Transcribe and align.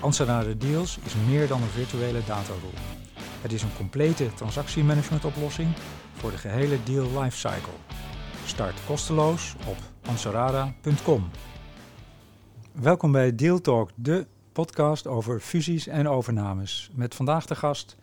Anserada 0.00 0.52
Deals 0.52 0.98
is 0.98 1.14
meer 1.28 1.48
dan 1.48 1.62
een 1.62 1.68
virtuele 1.68 2.24
dataroom. 2.26 2.72
Het 3.40 3.52
is 3.52 3.62
een 3.62 3.76
complete 3.76 4.34
transactiemanagement-oplossing 4.34 5.68
voor 6.12 6.30
de 6.30 6.36
gehele 6.36 6.82
deal 6.84 7.22
lifecycle. 7.22 7.72
Start 8.44 8.84
kosteloos 8.86 9.54
op 9.66 9.76
ansarada.com. 10.06 11.30
Welkom 12.72 13.12
bij 13.12 13.34
Deal 13.34 13.60
Talk, 13.60 13.90
de 13.94 14.26
podcast 14.52 15.06
over 15.06 15.40
fusies 15.40 15.86
en 15.86 16.08
overnames. 16.08 16.90
Met 16.92 17.14
vandaag 17.14 17.46
de 17.46 17.54
gast 17.54 17.96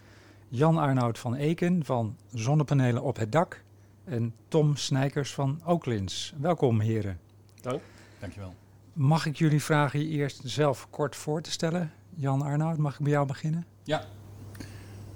Jan 0.48 0.78
Arnoud 0.78 1.20
van 1.20 1.36
Eken 1.36 1.86
van 1.86 2.16
Zonnepanelen 2.34 3.04
op 3.04 3.18
het 3.18 3.32
Dak 3.32 3.64
en 4.04 4.34
Tom 4.48 4.76
Snijkers 4.76 5.34
van 5.34 5.62
Oaklins. 5.66 6.34
Welkom 6.40 6.80
heren. 6.80 7.20
Dank. 7.62 7.82
Dankjewel. 8.20 8.54
Mag 8.98 9.26
ik 9.26 9.36
jullie 9.36 9.64
vragen 9.64 10.00
je 10.00 10.08
eerst 10.08 10.42
zelf 10.44 10.88
kort 10.90 11.16
voor 11.16 11.42
te 11.42 11.52
stellen? 11.52 11.92
Jan 12.16 12.42
Arnoud, 12.42 12.78
mag 12.78 12.94
ik 12.94 13.00
bij 13.00 13.12
jou 13.12 13.28
beginnen? 13.28 13.66
Ja. 13.84 14.06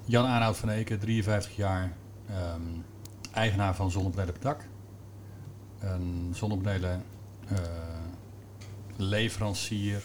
Jan 0.04 0.24
Arnoud 0.24 0.56
van 0.56 0.68
Eken, 0.68 0.98
53 0.98 1.56
jaar, 1.56 1.92
ehm, 2.28 2.60
eigenaar 3.32 3.74
van 3.74 3.90
Zonnepanelen 3.90 4.34
op 4.34 4.42
Dak. 4.42 4.64
Een 5.80 6.32
zonnepanelen 6.34 7.02
eh, 7.48 7.58
leverancier, 8.96 10.04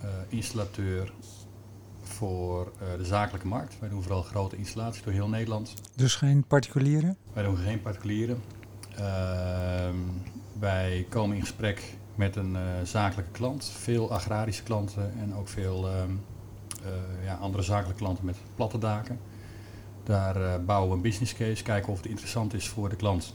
eh, 0.00 0.08
installateur 0.28 1.12
voor 2.02 2.72
eh, 2.78 2.98
de 2.98 3.04
zakelijke 3.04 3.46
markt. 3.46 3.78
Wij 3.78 3.88
doen 3.88 4.02
vooral 4.02 4.22
grote 4.22 4.56
installaties 4.56 5.02
door 5.02 5.12
heel 5.12 5.28
Nederland. 5.28 5.74
Dus 5.94 6.14
geen 6.14 6.44
particulieren? 6.44 7.16
Wij 7.32 7.42
doen 7.42 7.56
geen 7.56 7.82
particulieren. 7.82 8.42
Ehm, 8.96 9.96
wij 10.58 11.06
komen 11.08 11.36
in 11.36 11.42
gesprek 11.42 11.96
met 12.16 12.36
een 12.36 12.56
eh, 12.56 12.62
zakelijke 12.84 13.30
klant, 13.30 13.64
veel 13.64 14.12
agrarische 14.12 14.62
klanten 14.62 15.12
en 15.18 15.34
ook 15.34 15.48
veel 15.48 15.88
ehm, 15.88 16.10
eh, 16.84 17.24
ja, 17.24 17.34
andere 17.34 17.62
zakelijke 17.62 17.98
klanten 17.98 18.24
met 18.24 18.36
platte 18.54 18.78
daken. 18.78 19.20
Daar 20.04 20.36
eh, 20.36 20.64
bouwen 20.66 20.90
we 20.90 20.96
een 20.96 21.02
business 21.02 21.34
case, 21.34 21.62
kijken 21.62 21.92
of 21.92 21.98
het 21.98 22.06
interessant 22.06 22.54
is 22.54 22.68
voor 22.68 22.88
de 22.88 22.96
klant 22.96 23.34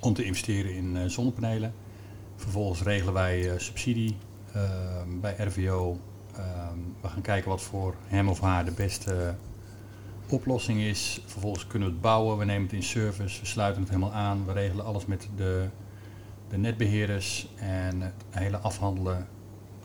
om 0.00 0.14
te 0.14 0.24
investeren 0.24 0.74
in 0.74 1.10
zonnepanelen. 1.10 1.74
Vervolgens 2.36 2.82
regelen 2.82 3.14
wij 3.14 3.58
subsidie 3.58 4.16
ehm, 4.52 5.20
bij 5.20 5.34
RVO. 5.38 5.98
Ehm, 6.36 6.78
we 7.00 7.08
gaan 7.08 7.22
kijken 7.22 7.50
wat 7.50 7.62
voor 7.62 7.94
hem 8.06 8.28
of 8.28 8.40
haar 8.40 8.64
de 8.64 8.72
beste 8.72 9.34
oplossing 10.28 10.80
is. 10.80 11.22
Vervolgens 11.26 11.66
kunnen 11.66 11.88
we 11.88 11.94
het 11.94 12.02
bouwen, 12.02 12.38
we 12.38 12.44
nemen 12.44 12.62
het 12.62 12.72
in 12.72 12.82
service, 12.82 13.40
we 13.40 13.46
sluiten 13.46 13.82
het 13.82 13.90
helemaal 13.90 14.12
aan. 14.12 14.46
We 14.46 14.52
regelen 14.52 14.84
alles 14.84 15.06
met 15.06 15.28
de, 15.36 15.68
de 16.52 16.58
netbeheerders 16.58 17.48
en 17.56 18.00
het 18.00 18.14
hele 18.30 18.56
afhandelen 18.56 19.28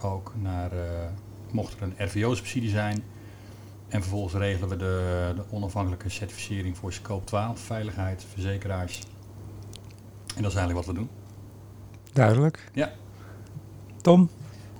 ook 0.01 0.33
naar, 0.41 0.71
eh, 0.71 1.07
mocht 1.51 1.73
er 1.73 1.81
een 1.81 2.05
RVO-subsidie 2.05 2.69
zijn. 2.69 3.03
En 3.87 4.01
vervolgens 4.01 4.33
regelen 4.33 4.69
we 4.69 4.75
de, 4.75 5.33
de 5.35 5.43
onafhankelijke 5.49 6.09
certificering 6.09 6.77
voor 6.77 6.93
scope 6.93 7.25
12, 7.25 7.59
veiligheid, 7.59 8.25
verzekeraars. 8.31 8.99
En 10.35 10.41
dat 10.41 10.51
is 10.51 10.57
eigenlijk 10.57 10.85
wat 10.85 10.95
we 10.95 11.01
doen. 11.01 11.09
Duidelijk. 12.13 12.69
Ja. 12.73 12.91
Tom? 14.01 14.29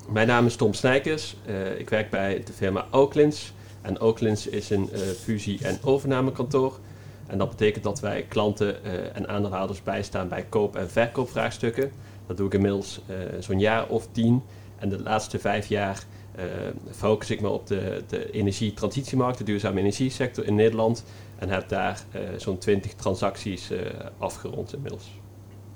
Mijn 0.09 0.27
naam 0.27 0.45
is 0.45 0.55
Tom 0.55 0.73
Snijkers. 0.73 1.37
Eh, 1.45 1.79
ik 1.79 1.89
werk 1.89 2.09
bij 2.09 2.43
de 2.43 2.53
firma 2.53 2.87
Oaklins. 2.91 3.53
En 3.81 4.01
Oaklins 4.01 4.47
is 4.47 4.69
een 4.69 4.91
eh, 4.91 4.99
fusie- 4.99 5.63
en 5.63 5.77
overnamekantoor. 5.83 6.79
En 7.27 7.38
dat 7.38 7.49
betekent 7.49 7.83
dat 7.83 7.99
wij 7.99 8.25
klanten 8.27 8.83
eh, 8.83 9.15
en 9.15 9.27
aandeelhouders 9.27 9.83
bijstaan 9.83 10.27
bij 10.27 10.45
koop- 10.49 10.75
en 10.75 10.89
verkoopvraagstukken. 10.89 11.91
Dat 12.27 12.38
doe 12.38 12.47
ik 12.47 12.53
inmiddels 12.53 13.01
eh, 13.07 13.15
zo'n 13.39 13.59
jaar 13.59 13.88
of 13.88 14.07
tien. 14.11 14.41
En 14.79 14.89
de 14.89 15.01
laatste 15.01 15.39
vijf 15.39 15.67
jaar 15.67 16.03
eh, 16.35 16.43
focus 16.91 17.29
ik 17.29 17.41
me 17.41 17.49
op 17.49 17.67
de, 17.67 18.03
de 18.07 18.31
energietransitiemarkt, 18.31 19.38
de 19.38 19.43
duurzame 19.43 19.79
energiesector 19.79 20.45
in 20.45 20.55
Nederland. 20.55 21.03
En 21.39 21.49
heb 21.49 21.69
daar 21.69 22.03
zo'n 22.38 22.57
twintig 22.57 22.93
transacties 22.93 23.71
afgerond 24.17 24.73
inmiddels. 24.73 25.19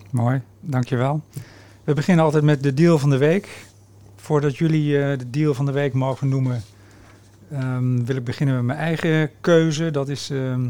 Mooi, 0.10 0.42
dankjewel. 0.60 1.22
We 1.84 1.94
beginnen 1.94 2.26
altijd 2.26 2.44
met 2.44 2.64
de 2.64 2.74
deal 2.74 2.98
van 2.98 3.10
de 3.10 3.18
week. 3.18 3.66
Voordat 4.16 4.58
jullie 4.58 4.92
de 5.18 5.30
deal 5.30 5.54
van 5.54 5.66
de 5.66 5.72
week 5.72 5.94
mogen 5.94 6.30
noemen, 6.30 6.64
ehm, 7.52 8.04
wil 8.04 8.16
ik 8.16 8.24
beginnen 8.24 8.56
met 8.56 8.66
mijn 8.66 8.80
eigen 8.80 9.30
keuze. 9.42 9.92
Dat 9.92 10.10
is 10.10 10.30
ehm, 10.30 10.70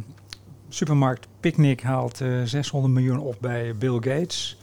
supermarkt 0.73 1.27
Picnic 1.39 1.81
haalt 1.81 2.21
eh, 2.21 2.41
600 2.43 2.93
miljoen 2.93 3.19
op 3.19 3.35
bij 3.39 3.75
Bill 3.75 3.93
Gates. 3.93 4.57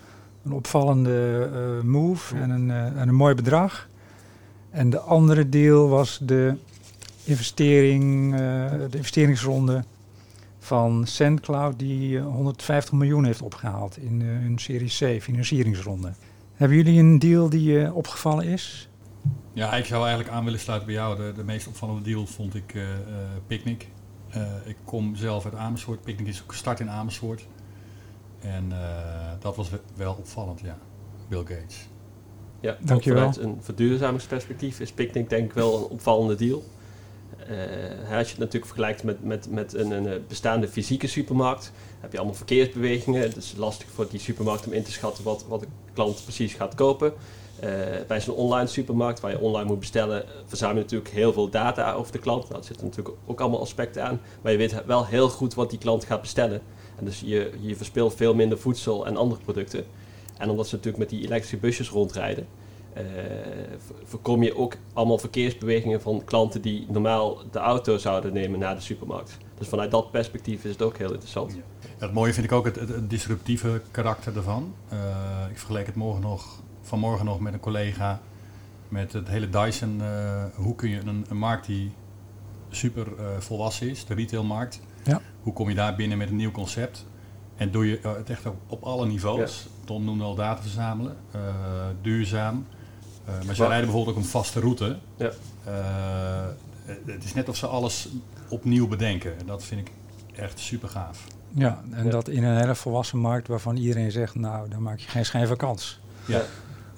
Een 0.44 0.52
opvallende 0.52 1.48
eh, 1.52 1.84
move 1.84 2.36
en 2.36 2.50
een, 2.50 2.70
eh, 2.70 3.00
en 3.00 3.08
een 3.08 3.14
mooi 3.14 3.34
bedrag. 3.34 3.88
En 4.70 4.90
de 4.90 4.98
andere 4.98 5.48
deal 5.48 5.88
was 5.88 6.18
de 6.22 6.54
investering, 7.24 8.32
eh, 8.32 8.38
de 8.90 8.96
investeringsronde 8.96 9.84
van 10.58 11.06
SendCloud 11.06 11.78
die 11.78 12.18
eh, 12.18 12.24
150 12.24 12.92
miljoen 12.92 13.24
heeft 13.24 13.42
opgehaald 13.42 13.96
in 13.96 14.22
eh, 14.22 14.26
hun 14.28 14.58
Serie 14.58 15.18
C 15.18 15.22
financieringsronde. 15.22 16.12
Hebben 16.54 16.76
jullie 16.76 17.00
een 17.00 17.18
deal 17.18 17.48
die 17.48 17.92
opgevallen 17.92 18.44
is? 18.44 18.88
Ja, 19.52 19.74
ik 19.74 19.84
zou 19.84 20.06
eigenlijk 20.06 20.34
aan 20.34 20.44
willen 20.44 20.60
sluiten 20.60 20.86
bij 20.86 20.96
jou. 20.96 21.16
De, 21.16 21.32
de 21.36 21.44
meest 21.44 21.66
opvallende 21.66 22.02
deal 22.02 22.26
vond 22.26 22.54
ik 22.54 22.74
eh 22.74 22.82
eh, 22.82 22.98
Picnic. 23.46 23.88
Eh, 24.30 24.42
ik 24.64 24.76
kom 24.84 25.16
zelf 25.16 25.44
uit 25.44 25.54
Amersfoort. 25.54 26.02
Picnic 26.02 26.26
is 26.26 26.42
ook 26.42 26.50
gestart 26.52 26.80
in 26.80 26.90
Amersfoort. 26.90 27.46
En 28.40 28.72
eh, 28.72 28.78
dat 29.40 29.56
was 29.56 29.70
we- 29.70 29.80
wel 29.96 30.14
opvallend, 30.18 30.60
ja. 30.60 30.78
Bill 31.28 31.38
Gates. 31.44 31.88
Ja, 32.60 32.76
Dankjewel. 32.80 33.32
Vanuit 33.32 33.36
een 33.50 33.58
verduurzamingsperspectief 33.62 34.80
is 34.80 34.92
Picnic 34.92 35.28
denk 35.28 35.44
ik 35.44 35.52
wel 35.52 35.76
een 35.76 35.84
opvallende 35.90 36.34
deal. 36.34 36.64
Eh, 37.38 38.16
als 38.16 38.26
je 38.26 38.30
het 38.30 38.38
natuurlijk 38.38 38.66
vergelijkt 38.66 39.02
met, 39.02 39.24
met, 39.24 39.50
met 39.50 39.74
een, 39.74 39.90
een 39.90 40.24
bestaande 40.28 40.68
fysieke 40.68 41.06
supermarkt, 41.06 41.72
heb 42.00 42.12
je 42.12 42.18
allemaal 42.18 42.36
verkeersbewegingen. 42.36 43.22
Het 43.22 43.36
is 43.36 43.54
lastig 43.56 43.88
voor 43.90 44.08
die 44.10 44.20
supermarkt 44.20 44.66
om 44.66 44.72
in 44.72 44.82
te 44.82 44.92
schatten 44.92 45.24
wat, 45.24 45.44
wat 45.48 45.60
de 45.60 45.66
klant 45.92 46.22
precies 46.24 46.54
gaat 46.54 46.74
kopen. 46.74 47.12
Eh, 47.60 47.70
bij 48.06 48.20
zo'n 48.20 48.34
online 48.34 48.66
supermarkt 48.66 49.20
waar 49.20 49.30
je 49.30 49.40
online 49.40 49.68
moet 49.68 49.78
bestellen, 49.78 50.24
eh, 50.24 50.30
verzamel 50.46 50.76
je 50.76 50.82
natuurlijk 50.82 51.10
heel 51.10 51.32
veel 51.32 51.48
data 51.48 51.92
over 51.92 52.12
de 52.12 52.18
klant. 52.18 52.42
Nou, 52.42 52.54
daar 52.54 52.64
zitten 52.64 52.86
natuurlijk 52.86 53.16
ook 53.26 53.40
allemaal 53.40 53.60
aspecten 53.60 54.04
aan. 54.04 54.20
Maar 54.42 54.52
je 54.52 54.58
weet 54.58 54.84
wel 54.84 55.06
heel 55.06 55.28
goed 55.28 55.54
wat 55.54 55.70
die 55.70 55.78
klant 55.78 56.04
gaat 56.04 56.20
bestellen. 56.20 56.60
En 56.98 57.04
dus 57.04 57.20
je, 57.20 57.52
je 57.60 57.76
verspilt 57.76 58.14
veel 58.14 58.34
minder 58.34 58.58
voedsel 58.58 59.06
en 59.06 59.16
andere 59.16 59.40
producten. 59.42 59.84
En 60.38 60.50
omdat 60.50 60.68
ze 60.68 60.74
natuurlijk 60.74 61.02
met 61.02 61.10
die 61.10 61.24
elektrische 61.24 61.56
busjes 61.56 61.90
rondrijden, 61.90 62.46
eh, 62.92 63.04
voorkom 64.04 64.42
je 64.42 64.56
ook 64.56 64.76
allemaal 64.92 65.18
verkeersbewegingen 65.18 66.00
van 66.00 66.22
klanten 66.24 66.60
die 66.60 66.86
normaal 66.88 67.38
de 67.50 67.58
auto 67.58 67.98
zouden 67.98 68.32
nemen 68.32 68.58
naar 68.58 68.74
de 68.74 68.80
supermarkt. 68.80 69.36
Dus 69.58 69.68
vanuit 69.68 69.90
dat 69.90 70.10
perspectief 70.10 70.64
is 70.64 70.70
het 70.70 70.82
ook 70.82 70.98
heel 70.98 71.10
interessant. 71.12 71.56
Het 71.98 72.12
mooie 72.12 72.32
vind 72.32 72.46
ik 72.46 72.52
ook 72.52 72.64
het, 72.64 73.10
disruptieve 73.10 73.80
karakter 73.90 74.36
ervan. 74.36 74.74
Ik 75.50 75.58
vergeleek 75.58 75.86
het 75.86 75.94
morgen 75.94 76.22
nog, 76.22 76.62
vanmorgen 76.88 77.24
nog 77.24 77.40
met 77.40 77.52
een 77.52 77.60
collega 77.60 78.20
met 78.88 79.12
het 79.12 79.28
hele 79.28 79.48
Dyson. 79.48 80.00
eh, 80.02 80.44
hoe 80.54 80.74
kun 80.74 80.88
je 80.90 81.00
een, 81.00 81.24
een 81.28 81.36
markt 81.38 81.66
die 81.66 81.92
super 82.70 83.06
eh, 83.18 83.24
volwassen 83.38 83.90
is, 83.90 84.04
de 84.04 84.14
retailmarkt, 84.14 84.80
Ja. 85.04 85.20
hoe 85.42 85.52
kom 85.52 85.68
je 85.68 85.74
daar 85.74 85.94
binnen 85.96 86.18
met 86.18 86.28
een 86.28 86.36
nieuw 86.36 86.50
concept? 86.50 87.06
En 87.56 87.70
doe 87.70 87.86
je 87.88 88.00
eh, 88.00 88.14
het 88.16 88.30
echt 88.30 88.46
op, 88.46 88.56
op 88.66 88.82
alle 88.82 89.06
niveaus. 89.06 89.66
Tom 89.84 90.04
noemde 90.04 90.24
al 90.24 90.34
data 90.34 90.62
verzamelen, 90.62 91.16
eh, 91.30 91.40
duurzaam. 92.02 92.66
Eh, 93.24 93.34
maar 93.46 93.54
ze 93.54 93.60
Maar- 93.60 93.70
rijden 93.70 93.86
bijvoorbeeld 93.86 94.16
ook 94.16 94.22
een 94.22 94.28
vaste 94.28 94.60
route. 94.60 94.98
Ja. 95.16 95.30
Eh, 95.64 96.46
het 97.06 97.24
is 97.24 97.34
net 97.34 97.48
of 97.48 97.56
ze 97.56 97.66
alles 97.66 98.08
opnieuw 98.48 98.88
bedenken. 98.88 99.38
En 99.38 99.46
dat 99.46 99.64
vind 99.64 99.80
ik 99.88 99.92
echt 100.36 100.58
super 100.58 100.88
gaaf. 100.88 101.24
Ja, 101.48 101.82
en 101.90 102.04
Ja. 102.04 102.10
dat 102.10 102.28
in 102.28 102.44
een 102.44 102.56
hele 102.56 102.74
volwassen 102.74 103.18
markt 103.18 103.48
waarvan 103.48 103.76
iedereen 103.76 104.10
zegt, 104.12 104.34
nou, 104.34 104.68
dan 104.68 104.82
maak 104.82 104.98
je 104.98 105.08
geen 105.08 105.24
schijn 105.24 105.46
van 105.46 105.56
kans. 105.56 106.00
Ja. 106.26 106.42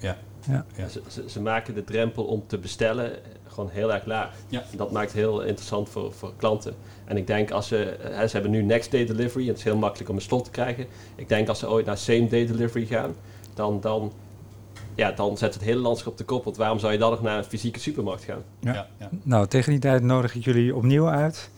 Ja. 0.01 0.17
Ja. 0.47 0.65
Ja. 0.75 0.87
Ze, 0.87 1.01
ze, 1.07 1.29
ze 1.29 1.41
maken 1.41 1.73
de 1.73 1.83
drempel 1.83 2.23
om 2.23 2.43
te 2.47 2.57
bestellen 2.57 3.11
gewoon 3.47 3.69
heel 3.69 3.93
erg 3.93 4.05
laag. 4.05 4.33
Ja. 4.47 4.63
Dat 4.75 4.91
maakt 4.91 5.11
het 5.11 5.19
heel 5.19 5.41
interessant 5.41 5.89
voor, 5.89 6.13
voor 6.13 6.33
klanten. 6.35 6.73
En 7.05 7.17
ik 7.17 7.27
denk 7.27 7.51
als 7.51 7.67
ze, 7.67 7.83
eh, 7.83 8.17
hè, 8.17 8.27
ze 8.27 8.33
hebben 8.33 8.51
nu 8.51 8.61
next 8.61 8.91
day 8.91 9.05
delivery, 9.05 9.43
en 9.43 9.49
het 9.49 9.57
is 9.57 9.63
heel 9.63 9.77
makkelijk 9.77 10.09
om 10.09 10.15
een 10.15 10.21
slot 10.21 10.43
te 10.43 10.51
krijgen. 10.51 10.85
Ik 11.15 11.29
denk 11.29 11.47
als 11.47 11.59
ze 11.59 11.69
ooit 11.69 11.85
naar 11.85 11.97
same 11.97 12.27
day 12.27 12.45
delivery 12.45 12.85
gaan, 12.85 13.15
dan, 13.53 13.81
dan 13.81 14.11
ja, 14.95 15.11
dan 15.11 15.37
zet 15.37 15.53
het 15.53 15.63
hele 15.63 15.79
landschap 15.79 16.17
te 16.17 16.23
kop. 16.23 16.43
Want 16.43 16.57
waarom 16.57 16.79
zou 16.79 16.91
je 16.91 16.97
dan 16.97 17.09
nog 17.11 17.21
naar 17.21 17.37
een 17.37 17.43
fysieke 17.43 17.79
supermarkt 17.79 18.23
gaan? 18.23 18.43
Ja. 18.59 18.73
Ja, 18.73 18.87
ja. 18.99 19.09
Nou, 19.23 19.47
tegen 19.47 19.71
die 19.71 19.81
tijd 19.81 20.03
nodig 20.03 20.35
ik 20.35 20.43
jullie 20.43 20.75
opnieuw 20.75 21.07
uit. 21.07 21.49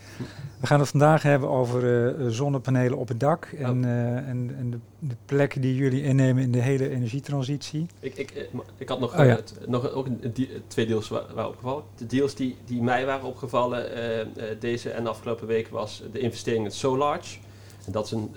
We 0.60 0.68
gaan 0.68 0.80
het 0.80 0.90
vandaag 0.90 1.22
hebben 1.24 1.50
over 1.50 2.08
eh, 2.20 2.26
zonnepanelen 2.28 2.98
op 2.98 3.08
het 3.08 3.20
dak 3.20 3.46
en, 3.46 3.86
eh, 3.86 4.16
en, 4.16 4.56
en 4.58 4.70
de, 4.72 4.78
de 5.00 5.16
plek 5.26 5.62
die 5.62 5.76
jullie 5.76 6.04
innemen 6.04 6.44
in 6.44 6.52
de 6.52 6.60
hele 6.62 6.90
energietransitie. 6.90 7.86
Ik, 8.00 8.16
ik, 8.16 8.50
ik 8.78 8.90
had 8.90 9.00
nog, 9.00 9.12
Oh, 9.12 9.18
ja. 9.18 9.24
eh, 9.26 9.36
het- 9.36 9.58
nog 9.68 9.92
ook 9.92 10.06
een, 10.06 10.18
een 10.22 10.34
die- 10.34 10.50
twee 10.68 10.86
deals 10.86 11.08
waren 11.10 11.48
opgevallen. 11.48 11.84
De 11.98 12.06
deals 12.06 12.36
die, 12.36 12.56
die 12.66 12.82
mij 12.82 13.06
waren 13.06 13.26
opgevallen 13.28 13.94
eh, 13.96 14.22
eh, 14.22 14.28
deze 14.60 14.90
en 14.90 15.04
de 15.04 15.10
afgelopen 15.10 15.48
week 15.48 15.68
was 15.68 16.04
de 16.12 16.20
investering 16.20 16.66
in 16.66 16.72
Solarge. 16.72 17.38
En 17.86 17.92
dat 17.92 18.06
is 18.06 18.12
een 18.12 18.32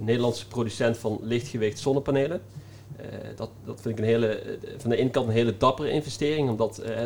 Nederlandse 0.00 0.46
producent 0.48 0.98
van 0.98 1.18
lichtgewicht 1.22 1.78
zonnepanelen. 1.78 2.40
Eh, 3.02 3.08
dat, 3.36 3.50
dat 3.64 3.80
vind 3.80 3.98
ik 3.98 4.04
een 4.04 4.10
hele, 4.10 4.26
eh, 4.26 4.52
van 4.76 4.90
de 4.90 4.96
ene 4.96 5.10
kant 5.10 5.26
een 5.26 5.32
hele 5.32 5.56
dappere 5.56 5.90
investering, 5.90 6.48
omdat 6.48 6.78
eh, 6.78 7.02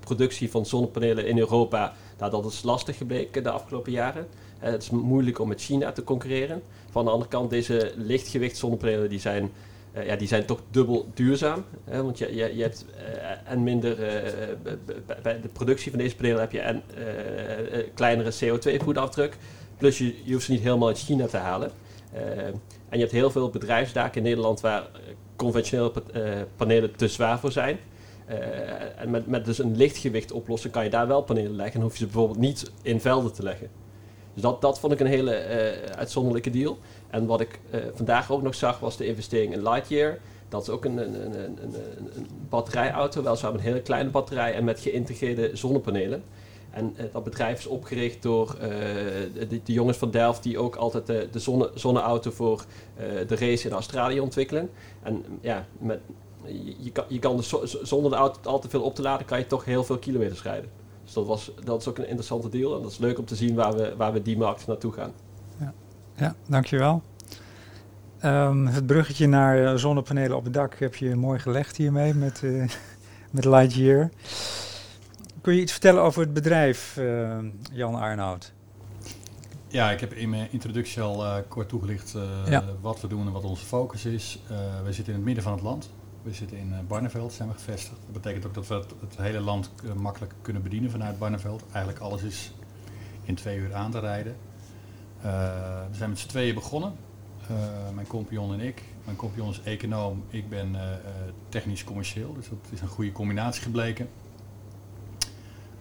productie 0.00 0.50
van 0.50 0.66
zonnepanelen 0.66 1.26
in 1.26 1.38
Europa, 1.38 1.94
nou, 2.18 2.30
dat 2.30 2.44
is 2.44 2.62
lastig 2.62 2.96
gebleken 2.96 3.42
de 3.42 3.50
afgelopen 3.50 3.92
jaren. 3.92 4.26
Het 4.58 4.82
is 4.82 4.90
moeilijk 4.90 5.38
om 5.38 5.48
met 5.48 5.60
China 5.60 5.92
te 5.92 6.04
concurreren. 6.04 6.62
Van 6.90 7.04
de 7.04 7.10
andere 7.10 7.30
kant, 7.30 7.50
deze 7.50 7.92
lichtgewicht 7.96 8.56
zonnepanelen 8.56 9.08
die 9.08 9.20
zijn 9.20 9.50
ja, 10.04 10.16
die 10.16 10.28
zijn 10.28 10.44
toch 10.44 10.60
dubbel 10.70 11.06
duurzaam. 11.14 11.64
Hè? 11.84 12.02
Want 12.02 12.18
je, 12.18 12.34
je, 12.34 12.56
je 12.56 12.62
hebt 12.62 12.84
en 13.44 13.62
minder, 13.62 13.96
bij 15.22 15.40
de 15.40 15.48
productie 15.52 15.90
van 15.90 16.00
deze 16.00 16.16
panelen 16.16 16.40
heb 16.40 16.52
je 16.52 16.60
en 16.60 16.82
kleinere 17.94 18.32
CO2-voetafdruk. 18.32 19.36
Plus 19.78 19.98
je, 19.98 20.14
je 20.24 20.32
hoeft 20.32 20.44
ze 20.44 20.52
niet 20.52 20.60
helemaal 20.60 20.88
uit 20.88 20.98
China 20.98 21.26
te 21.26 21.36
halen. 21.36 21.70
En 22.88 22.98
je 22.98 22.98
hebt 22.98 23.12
heel 23.12 23.30
veel 23.30 23.50
bedrijfsdaken 23.50 24.16
in 24.16 24.22
Nederland 24.22 24.60
waar 24.60 24.86
conventionele 25.40 25.92
eh, 26.12 26.22
panelen 26.56 26.96
te 26.96 27.08
zwaar 27.08 27.38
voor 27.38 27.52
zijn. 27.52 27.78
Eh, 28.26 29.00
en 29.00 29.10
met, 29.10 29.26
met 29.26 29.44
dus 29.44 29.58
een 29.58 29.76
lichtgewicht 29.76 30.32
oplossing 30.32 30.72
kan 30.72 30.84
je 30.84 30.90
daar 30.90 31.06
wel 31.06 31.22
panelen 31.22 31.56
leggen 31.56 31.74
en 31.74 31.80
hoef 31.80 31.92
je 31.92 31.98
ze 31.98 32.04
bijvoorbeeld 32.04 32.38
niet 32.38 32.70
in 32.82 33.00
velden 33.00 33.32
te 33.32 33.42
leggen. 33.42 33.68
Dus 34.34 34.42
dat, 34.42 34.60
dat 34.60 34.80
vond 34.80 34.92
ik 34.92 35.00
een 35.00 35.06
hele 35.06 35.32
eh, 35.32 35.96
uitzonderlijke 35.96 36.50
deal. 36.50 36.78
En 37.10 37.26
wat 37.26 37.40
ik 37.40 37.60
vandaag 37.94 38.30
ook 38.30 38.42
nog 38.42 38.54
zag 38.54 38.78
was 38.78 38.96
de 38.96 39.06
investering 39.06 39.52
in 39.52 39.62
Lightyear. 39.62 40.18
Dat 40.48 40.62
is 40.62 40.68
ook 40.68 40.84
een, 40.84 40.96
een, 40.96 41.42
een, 41.42 41.58
een 42.16 42.26
batterijauto, 42.48 43.22
weliswaar 43.22 43.52
met 43.52 43.60
een 43.60 43.66
hele 43.66 43.82
kleine 43.82 44.10
batterij 44.10 44.54
en 44.54 44.64
met 44.64 44.80
geïntegreerde 44.80 45.50
zonnepanelen. 45.52 46.22
En 46.70 46.92
eh, 46.96 47.04
dat 47.12 47.24
bedrijf 47.24 47.58
is 47.58 47.66
opgericht 47.66 48.22
door 48.22 48.54
eh, 48.54 48.68
de, 49.48 49.60
de 49.64 49.72
jongens 49.72 49.96
van 49.96 50.10
Delft 50.10 50.42
die 50.42 50.58
ook 50.58 50.76
altijd 50.76 51.06
de, 51.06 51.28
de 51.30 51.38
zonne, 51.38 51.70
zonneauto 51.74 52.30
voor 52.30 52.64
eh, 52.96 53.04
de 53.26 53.36
race 53.36 53.66
in 53.68 53.74
Australië 53.74 54.20
ontwikkelen. 54.20 54.70
En 55.02 55.24
ja, 55.40 55.66
met, 55.78 56.00
je, 56.78 57.18
kan, 57.20 57.36
je 57.36 57.78
zonder 57.82 58.10
de 58.10 58.16
auto 58.16 58.50
al 58.50 58.58
te 58.58 58.68
veel 58.68 58.82
op 58.82 58.94
te 58.94 59.02
laden, 59.02 59.26
kan 59.26 59.38
je 59.38 59.46
toch 59.46 59.64
heel 59.64 59.84
veel 59.84 59.98
kilometers 59.98 60.42
rijden. 60.42 60.70
Dus 61.04 61.12
dat, 61.12 61.26
was, 61.26 61.50
dat 61.64 61.80
is 61.80 61.88
ook 61.88 61.98
een 61.98 62.06
interessante 62.06 62.48
deal. 62.48 62.76
En 62.76 62.82
dat 62.82 62.90
is 62.90 62.98
leuk 62.98 63.18
om 63.18 63.24
te 63.24 63.36
zien 63.36 63.54
waar 63.54 63.76
we, 63.76 63.94
waar 63.96 64.12
we 64.12 64.22
die 64.22 64.36
markt 64.36 64.66
naartoe 64.66 64.92
gaan. 64.92 65.12
Ja, 66.16 66.34
dankjewel. 66.46 67.02
Ehm 68.20 68.66
het 68.66 68.86
bruggetje 68.86 69.26
naar 69.26 69.78
zonnepanelen 69.78 70.36
op 70.36 70.44
het 70.44 70.54
dak 70.54 70.78
heb 70.78 70.94
je 70.94 71.14
mooi 71.14 71.38
gelegd 71.38 71.76
hiermee 71.76 72.14
met, 72.14 72.42
eh, 72.42 72.68
met 73.30 73.44
Lightyear. 73.44 74.10
Kun 75.40 75.54
je 75.54 75.60
iets 75.60 75.72
vertellen 75.72 76.02
over 76.02 76.20
het 76.20 76.32
bedrijf, 76.32 76.96
eh, 76.96 77.38
Jan 77.72 77.94
Arnoud? 77.94 78.52
Ja, 79.68 79.90
ik 79.90 80.00
heb 80.00 80.12
in 80.12 80.30
mijn 80.30 80.52
introductie 80.52 81.02
al 81.02 81.24
eh, 81.24 81.36
kort 81.48 81.68
toegelicht 81.68 82.14
eh, 82.14 82.22
Ja. 82.50 82.64
wat 82.80 83.00
we 83.00 83.08
doen 83.08 83.26
en 83.26 83.32
wat 83.32 83.44
onze 83.44 83.64
focus 83.66 84.04
is. 84.04 84.42
We 84.84 84.92
zitten 84.92 85.06
in 85.06 85.18
het 85.18 85.24
midden 85.24 85.44
van 85.44 85.52
het 85.52 85.62
land. 85.62 85.90
We 86.22 86.34
zitten 86.34 86.56
in 86.56 86.74
Barneveld, 86.88 87.32
zijn 87.32 87.48
we 87.48 87.54
gevestigd. 87.54 87.96
Dat 88.04 88.22
betekent 88.22 88.46
ook 88.46 88.54
dat 88.54 88.66
we 88.66 88.74
het, 88.74 88.94
het 89.00 89.16
hele 89.16 89.40
land 89.40 89.70
makkelijk 89.96 90.34
kunnen 90.42 90.62
bedienen 90.62 90.90
vanuit 90.90 91.18
Barneveld. 91.18 91.62
Eigenlijk 91.72 91.98
alles 92.04 92.22
is 92.22 92.52
in 93.22 93.34
twee 93.34 93.58
uur 93.58 93.74
aan 93.74 93.90
te 93.90 93.98
rijden. 93.98 94.36
We 95.20 95.96
zijn 95.96 96.10
met 96.10 96.18
z'n 96.18 96.28
tweeën 96.28 96.54
begonnen. 96.54 96.92
Mijn 97.94 98.06
compagnon 98.06 98.52
en 98.52 98.60
ik. 98.60 98.82
Mijn 99.04 99.16
compagnon 99.16 99.50
is 99.50 99.60
econoom, 99.62 100.24
ik 100.28 100.48
ben 100.48 100.76
technisch 101.48 101.84
commercieel. 101.84 102.34
Dus 102.34 102.48
dat 102.48 102.58
is 102.70 102.80
een 102.80 102.88
goede 102.88 103.12
combinatie 103.12 103.62
gebleken. 103.62 104.08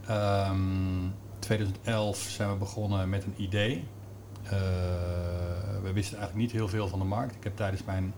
Ehm 0.10 1.10
2011 1.40 2.18
zijn 2.18 2.50
we 2.50 2.56
begonnen 2.56 3.10
met 3.10 3.24
een 3.24 3.34
idee. 3.38 3.84
Eh, 4.44 4.52
we 5.82 5.92
wisten 5.94 6.18
eigenlijk 6.18 6.36
niet 6.36 6.52
heel 6.52 6.68
veel 6.68 6.88
van 6.88 7.00
de 7.00 7.06
markt. 7.06 7.36
Ik 7.36 7.44
heb 7.44 7.56
tijdens 7.56 7.84
mijn 7.84 8.14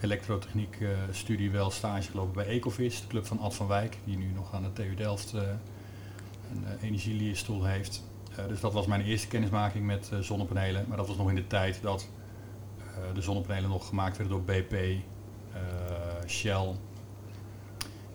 elektrotechniek 0.00 0.80
eh, 0.80 0.88
studie 1.10 1.50
wel 1.50 1.70
stage 1.70 2.10
gelopen 2.10 2.32
bij 2.32 2.46
Ecovis, 2.46 3.00
de 3.00 3.06
club 3.06 3.26
van 3.26 3.38
Ad 3.38 3.54
van 3.54 3.66
Wijk, 3.66 3.98
die 4.04 4.16
nu 4.16 4.32
nog 4.34 4.54
aan 4.54 4.62
de 4.62 4.72
TU 4.72 4.94
Delft 4.94 5.34
eh, 5.34 5.42
een 6.52 6.64
energieleerstoel 6.82 7.64
heeft. 7.64 8.06
Dus 8.48 8.60
dat 8.60 8.72
was 8.72 8.86
mijn 8.86 9.02
eerste 9.02 9.28
kennismaking 9.28 9.86
met 9.86 10.10
zonnepanelen. 10.20 10.84
Maar 10.88 10.96
dat 10.96 11.06
was 11.06 11.16
nog 11.16 11.28
in 11.28 11.34
de 11.34 11.46
tijd 11.46 11.82
dat 11.82 12.08
de 13.14 13.20
zonnepanelen 13.20 13.70
nog 13.70 13.88
gemaakt 13.88 14.16
werden 14.16 14.36
door 14.36 14.56
BP, 14.56 15.02
Shell. 16.26 16.74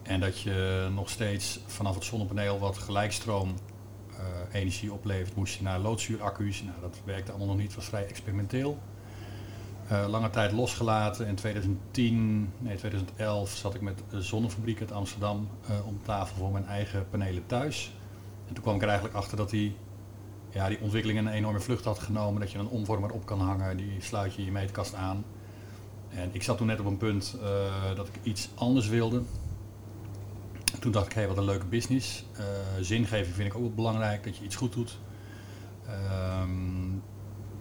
En 0.03 0.19
dat 0.19 0.39
je 0.39 0.87
nog 0.93 1.09
steeds 1.09 1.59
vanaf 1.65 1.95
het 1.95 2.03
zonnepaneel 2.03 2.59
wat 2.59 2.77
gelijkstroom 2.77 3.53
eh, 4.17 4.59
energie 4.59 4.93
oplevert, 4.93 5.35
moest 5.35 5.55
je 5.55 5.63
naar 5.63 5.79
loodzuuraccu's. 5.79 6.63
Nou, 6.63 6.75
dat 6.81 6.97
werkte 7.03 7.31
allemaal 7.31 7.47
nog 7.47 7.57
niet, 7.57 7.75
was 7.75 7.85
vrij 7.85 8.07
experimenteel. 8.07 8.77
Eh, 9.87 10.05
lange 10.07 10.29
tijd 10.29 10.51
losgelaten. 10.51 11.27
In 11.27 11.35
2010, 11.35 12.51
nee 12.59 12.75
2011 12.75 13.49
zat 13.49 13.75
ik 13.75 13.81
met 13.81 14.03
de 14.09 14.21
Zonnefabriek 14.21 14.79
uit 14.79 14.91
Amsterdam 14.91 15.47
eh, 15.67 15.87
om 15.87 15.99
tafel 16.03 16.35
voor 16.35 16.51
mijn 16.51 16.65
eigen 16.65 17.09
panelen 17.09 17.45
thuis. 17.45 17.93
En 18.47 18.53
toen 18.53 18.63
kwam 18.63 18.75
ik 18.75 18.81
er 18.81 18.87
eigenlijk 18.87 19.17
achter 19.17 19.37
dat 19.37 19.49
die, 19.49 19.75
ja, 20.49 20.67
die 20.67 20.81
ontwikkeling 20.81 21.19
een 21.19 21.27
enorme 21.27 21.59
vlucht 21.59 21.85
had 21.85 21.99
genomen. 21.99 22.41
Dat 22.41 22.51
je 22.51 22.57
een 22.57 22.67
omvormer 22.67 23.11
op 23.11 23.25
kan 23.25 23.39
hangen, 23.39 23.77
die 23.77 24.01
sluit 24.01 24.33
je 24.33 24.45
je 24.45 24.51
meetkast 24.51 24.93
aan. 24.93 25.25
En 26.09 26.29
ik 26.31 26.43
zat 26.43 26.57
toen 26.57 26.67
net 26.67 26.79
op 26.79 26.85
een 26.85 26.97
punt 26.97 27.37
dat 27.95 28.07
ik 28.07 28.13
iets 28.23 28.49
anders 28.55 28.87
wilde. 28.87 29.21
Toen 30.83 30.91
dacht 30.91 31.05
ik, 31.05 31.13
hey, 31.13 31.27
wat 31.27 31.37
een 31.37 31.43
leuke 31.43 31.65
business. 31.65 32.25
Uh, 32.39 32.45
zingeving 32.81 33.35
vind 33.35 33.47
ik 33.47 33.55
ook 33.55 33.61
wel 33.61 33.73
belangrijk, 33.73 34.23
dat 34.23 34.37
je 34.37 34.43
iets 34.43 34.55
goed 34.55 34.73
doet. 34.73 34.97
Um, 36.41 37.03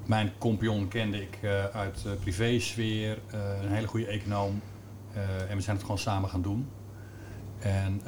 mijn 0.06 0.32
compagnon 0.38 0.88
kende 0.88 1.22
ik 1.22 1.38
uh, 1.42 1.64
uit 1.64 2.02
uh, 2.06 2.12
privésfeer, 2.20 3.18
uh, 3.34 3.62
een 3.62 3.72
hele 3.72 3.86
goede 3.86 4.06
econoom. 4.06 4.62
en 5.48 5.56
we 5.56 5.62
zijn 5.62 5.76
het 5.76 5.84
gewoon 5.84 5.98
samen 5.98 6.28
gaan 6.30 6.42
doen. 6.42 6.68
En 7.58 8.00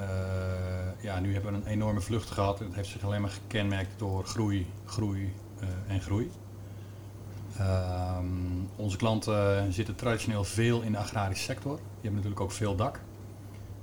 ja, 1.01 1.21
nu 1.21 1.33
hebben 1.33 1.53
we 1.53 1.59
een 1.59 1.67
enorme 1.67 2.01
vlucht 2.01 2.31
gehad. 2.31 2.59
Het 2.59 2.75
heeft 2.75 2.89
zich 2.89 3.05
alleen 3.05 3.21
maar 3.21 3.31
gekenmerkt 3.31 3.99
door 3.99 4.25
groei, 4.25 4.67
groei 4.85 5.35
en 5.87 6.01
groei. 6.01 6.31
Um, 7.61 8.69
onze 8.77 8.97
klanten 8.97 9.73
zitten 9.73 9.95
traditioneel 9.95 10.45
veel 10.45 10.81
in 10.81 10.93
de 10.93 10.99
agrarische 10.99 11.45
sector. 11.45 11.77
Die 11.77 11.85
hebben 11.93 12.15
natuurlijk 12.15 12.41
ook 12.41 12.53
veel 12.53 12.77
dak 12.77 13.01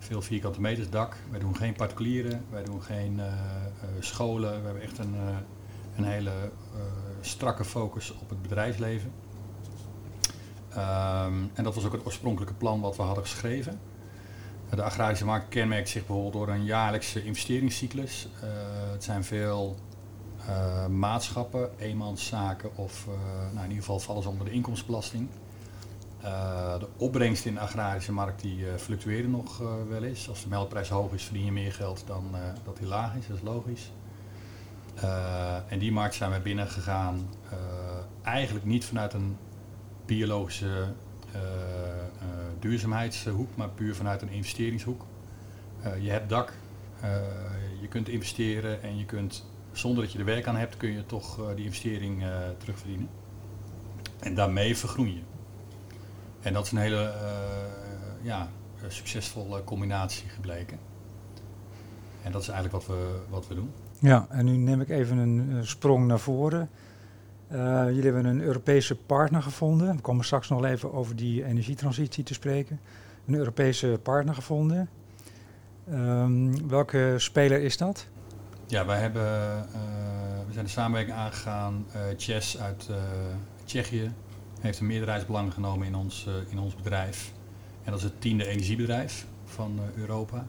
veel 0.02 0.22
vierkante 0.22 0.62
meters 0.62 0.90
dak. 0.90 1.16
Wij 1.30 1.40
doen 1.40 1.56
geen 1.56 1.74
particulieren, 1.74 2.46
wij 2.50 2.64
doen 2.64 2.82
geen 2.82 3.14
uh, 3.18 3.26
uh, 3.26 3.32
scholen. 4.00 4.60
We 4.60 4.66
hebben 4.66 4.84
echt 4.84 4.98
een, 4.98 5.14
uh, 5.14 5.38
een 5.96 6.04
hele 6.04 6.32
strakke 7.22 7.66
focus 7.66 8.12
op 8.12 8.30
het 8.30 8.42
bedrijfsleven. 8.42 9.12
Um, 10.72 11.52
en 11.54 11.64
dat 11.64 11.76
was 11.76 11.86
ook 11.86 11.92
het 11.92 12.06
oorspronkelijke 12.06 12.54
plan 12.54 12.82
wat 12.82 12.96
we 12.96 13.02
hadden 13.02 13.24
geschreven. 13.24 13.80
De 14.76 14.84
agrarische 14.84 15.26
markt 15.26 15.50
kenmerkt 15.50 15.90
zich 15.90 16.06
bijvoorbeeld 16.06 16.34
door 16.34 16.56
een 16.56 16.66
jaarlijkse 16.66 17.24
investeringscyclus. 17.24 18.28
het 18.92 19.04
zijn 19.04 19.24
veel 19.24 19.76
maatschappen, 20.90 21.70
eenmanszaken 21.80 22.78
of 22.78 23.08
nou 23.54 23.56
in 23.56 23.62
ieder 23.62 23.78
geval 23.78 24.00
vallen 24.00 24.24
ze 24.24 24.30
onder 24.30 24.46
de 24.46 24.52
inkomstenbelasting. 24.52 25.28
Uh, 26.24 26.80
de 26.80 26.88
opbrengst 26.98 27.46
in 27.46 27.54
de 27.54 27.60
agrarische 27.60 28.12
markt 28.12 28.42
die 28.42 28.58
uh, 28.58 28.74
fluctueerde 28.78 29.28
nog 29.28 29.62
uh, 29.62 29.68
wel 29.90 30.04
eens. 30.04 30.30
Als 30.30 30.44
de 30.44 30.50
meldprijs 30.50 30.90
hoog 30.90 31.14
is, 31.14 31.24
verdien 31.24 31.46
je 31.46 31.52
meer 31.52 31.74
geld 31.74 32.04
dan 32.08 32.36
dat 32.64 32.78
die 32.78 32.88
laag 32.88 33.16
is. 33.16 33.28
Dat 33.28 33.38
is 33.38 33.44
logisch. 33.44 33.92
en 35.68 35.80
die 35.80 35.92
markt 35.92 36.16
zijn 36.16 36.32
we 36.32 36.40
binnen 36.40 36.68
gegaan. 36.68 37.30
eigenlijk 38.24 38.66
niet 38.66 38.86
vanuit 38.86 39.14
een 39.14 39.38
biologische 40.06 40.94
duurzaamheidshoek, 42.60 43.56
maar 43.56 43.70
puur 43.70 43.96
vanuit 43.96 44.22
een 44.22 44.30
investeringshoek. 44.30 45.06
je 46.02 46.10
hebt 46.10 46.30
dak, 46.30 46.54
je 47.82 47.88
kunt 47.90 48.10
investeren 48.10 48.84
en 48.84 48.98
je 48.98 49.06
kunt, 49.06 49.46
zonder 49.72 50.04
dat 50.04 50.12
je 50.12 50.20
er 50.20 50.26
werk 50.26 50.48
aan 50.48 50.56
hebt, 50.56 50.78
kun 50.78 50.92
je 50.92 51.06
toch 51.06 51.54
die 51.56 51.66
investering 51.66 52.24
terugverdienen. 52.58 53.10
En 54.20 54.36
daarmee 54.36 54.78
vergroen 54.78 55.14
je. 55.14 55.22
En 56.42 56.54
dat 56.54 56.66
is 56.66 56.72
een 56.72 56.78
hele 56.78 57.14
uh, 57.14 58.26
ja, 58.26 58.50
succesvolle 58.88 59.64
combinatie 59.64 60.30
gebleken. 60.30 60.80
En 62.24 62.32
dat 62.32 62.42
is 62.42 62.48
eigenlijk 62.48 62.86
wat 62.86 62.98
we, 62.98 63.20
wat 63.30 63.48
we 63.48 63.56
doen. 63.56 63.72
Ja, 64.00 64.26
en 64.30 64.46
nu 64.46 64.58
neem 64.58 64.82
ik 64.82 64.90
even 64.90 65.18
een 65.18 65.50
uh, 65.50 65.62
sprong 65.62 66.08
naar 66.08 66.20
voren. 66.20 66.70
Uh, 67.52 67.86
jullie 67.86 68.04
hebben 68.04 68.26
een 68.26 68.42
Europese 68.42 68.96
partner 68.96 69.42
gevonden. 69.42 69.96
We 69.96 70.02
komen 70.02 70.26
straks 70.26 70.50
nog 70.50 70.66
even 70.66 70.94
over 70.94 71.16
die 71.16 71.46
energietransitie 71.46 72.24
te 72.24 72.34
spreken. 72.34 72.80
een 73.28 73.36
Europese 73.36 74.00
partner 74.04 74.34
gevonden. 74.34 74.90
Ehm, 75.90 76.68
welke 76.68 77.14
speler 77.18 77.62
is 77.62 77.78
dat? 77.78 78.08
Ja, 78.68 78.86
wij 78.86 79.00
hebben, 79.00 79.24
we 80.48 80.54
zijn 80.54 80.66
de 80.66 80.72
samenwerking 80.72 81.18
aangegaan. 81.18 81.86
Chess 82.18 82.60
uit 82.60 82.90
Tsjechië 83.66 84.12
heeft 84.62 84.80
een 84.80 84.88
meerderheidsbelang 84.88 85.54
genomen 85.54 85.88
in 85.88 85.96
ons, 85.96 86.28
in 86.50 86.60
ons 86.60 86.76
bedrijf. 86.76 87.32
En 87.84 87.92
dat 87.92 88.00
is 88.00 88.06
het 88.06 88.22
tiende 88.22 88.48
energiebedrijf 88.48 89.26
van 89.46 89.80
Europa. 89.96 90.48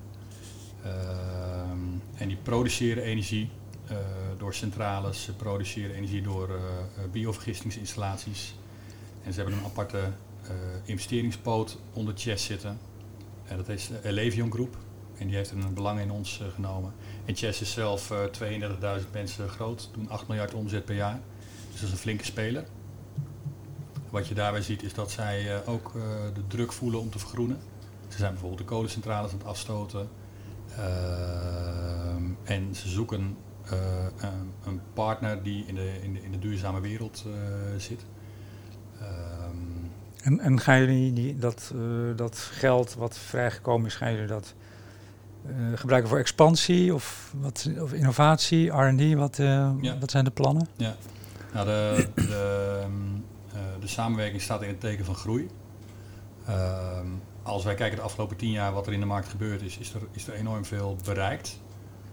Ehm, 0.85 1.79
en 2.15 2.29
die 2.29 2.37
produceren 2.37 3.03
energie 3.03 3.51
uh, 3.91 3.97
door 4.39 4.55
centrales, 4.55 5.23
ze 5.23 5.35
produceren 5.35 5.97
energie 5.97 6.23
door 6.23 6.61
biovergistingsinstallaties. 7.13 8.55
En 9.25 9.33
ze 9.33 9.41
hebben 9.41 9.59
een 9.59 9.65
aparte 9.65 10.01
investeringspoot 10.85 11.79
onder 11.93 12.15
Chess 12.17 12.45
zitten. 12.45 12.79
En 13.45 13.57
dat 13.57 13.69
is 13.69 13.91
Elevion 14.03 14.53
Groep. 14.53 14.77
En 15.19 15.27
die 15.27 15.37
heeft 15.37 15.51
een 15.51 15.75
belang 15.75 16.01
in 16.01 16.11
ons 16.11 16.41
genomen. 16.55 16.93
En 17.25 17.37
Chess 17.37 17.61
is 17.61 17.73
zelf 17.73 18.13
32.000 18.41 19.11
mensen 19.13 19.49
groot, 19.49 19.91
doen 19.93 20.09
8 20.09 20.29
miljard 20.29 20.55
omzet 20.55 20.85
per 20.85 20.95
jaar. 20.95 21.21
Dus 21.71 21.81
dat 21.81 21.89
is 21.89 21.91
een 21.91 22.01
flinke 22.01 22.25
speler. 22.25 22.65
Wat 24.13 24.29
je 24.29 24.35
daarbij 24.35 24.63
ziet 24.63 24.83
is 24.83 24.95
dat 24.95 25.11
zij 25.11 25.67
ook 25.67 25.93
de 26.35 26.47
druk 26.47 26.73
voelen 26.73 27.01
om 27.01 27.11
te 27.11 27.19
vergroenen. 27.19 27.59
Ze 28.09 28.19
zijn 28.19 28.31
bijvoorbeeld 28.31 28.61
de 28.61 28.67
kolencentrales 28.67 29.33
aan 29.33 29.39
het 29.39 29.47
afstoten. 29.47 30.09
Ehm, 30.77 32.23
en 32.45 32.75
ze 32.75 32.89
zoeken 32.89 33.37
uh, 33.73 33.79
een 34.65 34.81
partner 34.95 35.43
die 35.43 35.65
in 35.67 35.75
de, 35.75 35.99
in 36.03 36.13
de, 36.13 36.23
in 36.23 36.31
de 36.33 36.39
duurzame 36.39 36.81
wereld 36.81 37.25
zit. 37.77 38.05
Um, 39.01 39.91
en, 40.23 40.41
en 40.41 40.61
gaan 40.61 40.79
jullie 40.79 41.13
die, 41.13 41.39
dat, 41.39 41.73
uh, 41.75 42.17
dat 42.17 42.39
geld 42.39 42.95
wat 42.95 43.19
vrijgekomen 43.19 43.87
is, 43.87 43.95
gaan 43.95 44.13
jullie 44.13 44.27
dat 44.27 44.55
gebruiken 45.75 46.11
voor 46.11 46.19
expansie 46.19 46.95
of, 46.95 47.35
wat, 47.41 47.71
of 47.81 47.93
innovatie, 47.93 48.69
R&D? 48.69 49.15
Wat, 49.15 49.37
ja. 49.37 49.99
wat 50.01 50.11
zijn 50.11 50.25
de 50.25 50.31
plannen? 50.31 50.69
Ja, 50.77 50.97
nou, 51.53 51.67
de, 51.67 52.09
de, 52.15 52.81
um, 52.85 53.12
de 53.83 53.89
samenwerking 53.89 54.43
staat 54.43 54.63
in 54.63 54.69
het 54.69 54.81
teken 54.81 55.05
van 55.05 55.15
groei. 55.15 55.49
Ehm, 56.47 57.07
als 57.43 57.65
wij 57.65 57.75
kijken 57.75 57.97
de 57.97 58.03
afgelopen 58.03 58.37
tien 58.37 58.51
jaar 58.51 58.73
wat 58.73 58.87
er 58.87 58.93
in 58.93 59.01
de 59.01 59.07
markt 59.07 59.29
gebeurd 59.29 59.63
is, 59.63 59.79
is 59.79 59.95
er, 59.95 60.01
is 60.11 60.27
er 60.27 60.35
enorm 60.35 60.65
veel 60.65 60.97
bereikt. 61.05 61.61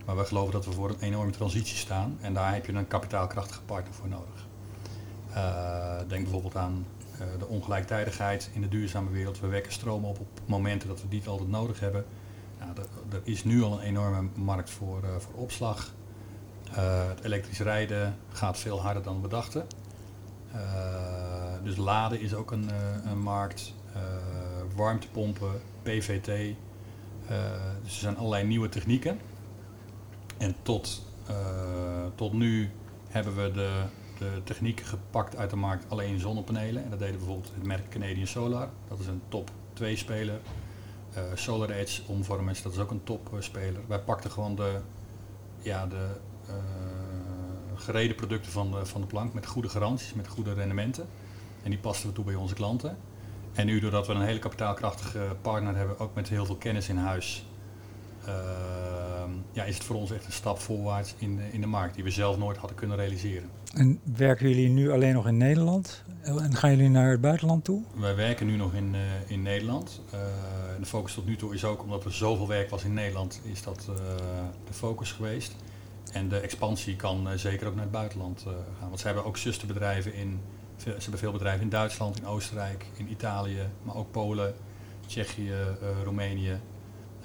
Maar 0.06 0.18
we 0.18 0.26
geloven 0.26 0.52
dat 0.52 0.66
we 0.66 0.72
voor 0.72 0.90
een 0.90 1.00
enorme 1.00 1.32
transitie 1.32 1.78
staan 1.78 2.18
en 2.22 2.34
daar 2.34 2.54
heb 2.54 2.66
je 2.66 2.74
een 2.74 2.88
kapitaalkrachtige 2.88 3.62
partner 3.62 3.94
voor 3.94 4.08
nodig. 4.08 4.48
Uh, 5.30 5.98
denk 6.08 6.24
bijvoorbeeld 6.24 6.56
aan 6.56 6.86
uh, 7.14 7.20
de 7.40 7.48
ongelijktijdigheid 7.48 8.50
in 8.54 8.62
de 8.62 8.68
duurzame 8.68 9.10
wereld. 9.10 9.40
We 9.40 9.48
wekken 9.48 9.72
stroom 9.72 10.06
op 10.06 10.20
op 10.20 10.28
momenten 10.46 10.88
dat 10.88 11.02
we 11.02 11.08
die 11.08 11.28
altijd 11.28 11.50
nodig 11.50 11.80
hebben. 11.80 12.06
Nou, 12.60 12.72
er, 13.12 13.22
is 13.24 13.44
nu 13.44 13.62
al 13.64 13.74
een 13.74 13.86
enorme 13.86 14.30
markt 14.36 14.70
voor, 14.70 15.04
uh, 15.04 15.10
voor 15.18 15.34
opslag. 15.34 15.94
het 16.70 17.24
elektrisch 17.24 17.60
rijden 17.60 18.16
gaat 18.30 18.58
veel 18.58 18.82
harder 18.82 19.04
dan 19.04 19.22
we 19.22 19.28
dachten. 19.28 19.66
Dus 21.64 21.76
laden 21.76 22.20
is 22.20 22.34
ook 22.34 22.52
een, 22.52 22.70
een 23.06 23.22
markt. 23.22 23.74
warmtepompen, 24.76 25.62
PVT. 25.84 26.56
dus 27.84 27.94
er 27.94 28.00
zijn 28.00 28.18
allerlei 28.18 28.48
nieuwe 28.48 28.70
technieken. 28.70 29.20
En 30.38 30.56
tot, 30.62 31.06
tot 32.16 32.34
nu 32.34 32.70
hebben 33.08 33.36
we 33.36 33.52
de, 33.52 33.84
de 34.20 34.42
techniek 34.44 34.82
gepakt 34.82 35.36
uit 35.36 35.50
de 35.50 35.56
markt 35.56 35.86
alleen 35.90 36.20
zonnepanelen. 36.20 36.84
En 36.84 36.90
dat 36.90 37.00
deden 37.00 37.18
bijvoorbeeld 37.18 37.52
het 37.54 37.66
merk 37.66 37.90
Canadian 37.90 38.28
Solar. 38.28 38.70
Dat 38.88 39.00
is 39.00 39.08
een 39.08 39.22
top 39.28 39.52
2 39.74 39.96
speler. 39.96 40.40
Uh, 41.18 41.24
Solar 41.34 41.70
Edge 41.70 42.02
omvormers, 42.06 42.62
dat 42.62 42.72
is 42.72 42.78
ook 42.78 42.92
een 42.92 43.04
top 43.04 43.30
speler. 43.40 43.82
Wij 43.88 44.00
pakten 44.00 44.32
gewoon 44.32 44.56
de, 44.56 44.80
ja, 45.60 45.88
de 45.88 46.08
gereden 47.80 48.16
producten 48.16 48.52
van 48.52 48.72
de, 48.72 48.86
van 48.86 49.02
de 49.02 49.08
plank 49.08 49.34
met 49.34 49.46
goede 49.46 49.70
garanties, 49.70 50.14
met 50.14 50.28
goede 50.28 50.54
rendementen. 50.54 51.08
En 51.64 51.70
die 51.70 51.80
pasten 51.80 52.10
we 52.10 52.16
toe 52.16 52.26
bij 52.26 52.36
onze 52.36 52.54
klanten. 52.54 52.98
En 53.54 53.66
nu 53.66 53.80
doordat 53.80 54.08
we 54.08 54.14
een 54.14 54.22
hele 54.22 54.40
kapitaalkrachtige 54.40 55.36
partner 55.42 55.76
hebben, 55.76 56.00
ook 56.00 56.16
met 56.16 56.30
heel 56.30 56.46
veel 56.46 56.56
kennis 56.56 56.90
in 56.90 56.98
huis, 56.98 57.46
Ehm, 58.26 59.30
ja, 59.52 59.64
is 59.64 59.76
het 59.76 59.84
voor 59.84 59.96
ons 59.96 60.12
echt 60.12 60.26
een 60.26 60.32
stap 60.32 60.60
voorwaarts 60.60 61.16
in 61.18 61.36
de, 61.36 61.44
in 61.52 61.62
de 61.62 61.68
markt 61.68 61.96
die 61.96 62.04
we 62.04 62.10
zelf 62.10 62.38
nooit 62.38 62.58
hadden 62.58 62.78
kunnen 62.78 62.98
realiseren. 62.98 63.50
En 63.74 64.00
werken 64.16 64.50
jullie 64.50 64.70
nu 64.70 64.92
alleen 64.92 65.14
nog 65.14 65.28
in 65.28 65.38
Nederland? 65.38 66.04
En 66.22 66.56
gaan 66.56 66.70
jullie 66.70 66.90
naar 66.90 67.12
het 67.12 67.22
buitenland 67.22 67.64
toe? 67.64 67.82
Wij 67.96 68.16
werken 68.16 68.46
nu 68.46 68.56
nog 68.56 68.74
in, 68.74 68.94
uh, 68.94 69.00
in 69.28 69.42
Nederland. 69.42 70.02
Uh, 70.06 70.20
de 70.80 70.86
focus 70.86 71.14
tot 71.14 71.26
nu 71.26 71.36
toe 71.36 71.54
is 71.54 71.66
ook 71.66 71.82
omdat 71.84 72.06
er 72.06 72.14
zoveel 72.14 72.48
werk 72.48 72.70
was 72.70 72.84
in 72.84 72.94
Nederland, 72.94 73.42
is 73.44 73.64
dat 73.64 73.90
de 74.68 74.74
focus 74.74 75.12
geweest. 75.12 75.56
En 76.12 76.30
de 76.30 76.40
expansie 76.40 76.96
kan 76.96 77.28
zeker 77.36 77.68
ook 77.68 77.74
naar 77.74 77.84
het 77.84 77.92
buitenland 77.92 78.46
gaan. 78.80 78.88
Want 78.88 79.00
ze 79.00 79.06
hebben 79.06 79.26
ook 79.26 79.38
zusterbedrijven 79.38 80.14
in, 80.14 80.40
ze 80.78 80.90
hebben 80.90 81.20
veel 81.20 81.32
bedrijven 81.32 81.62
in 81.62 81.70
Duitsland, 81.70 82.18
in 82.18 82.26
Oostenrijk, 82.26 82.86
in 82.98 83.12
Italië, 83.12 83.62
maar 83.84 83.96
ook 83.96 84.12
Polen, 84.12 84.54
Tsjechië, 85.06 85.54
Roemenië. 86.04 86.60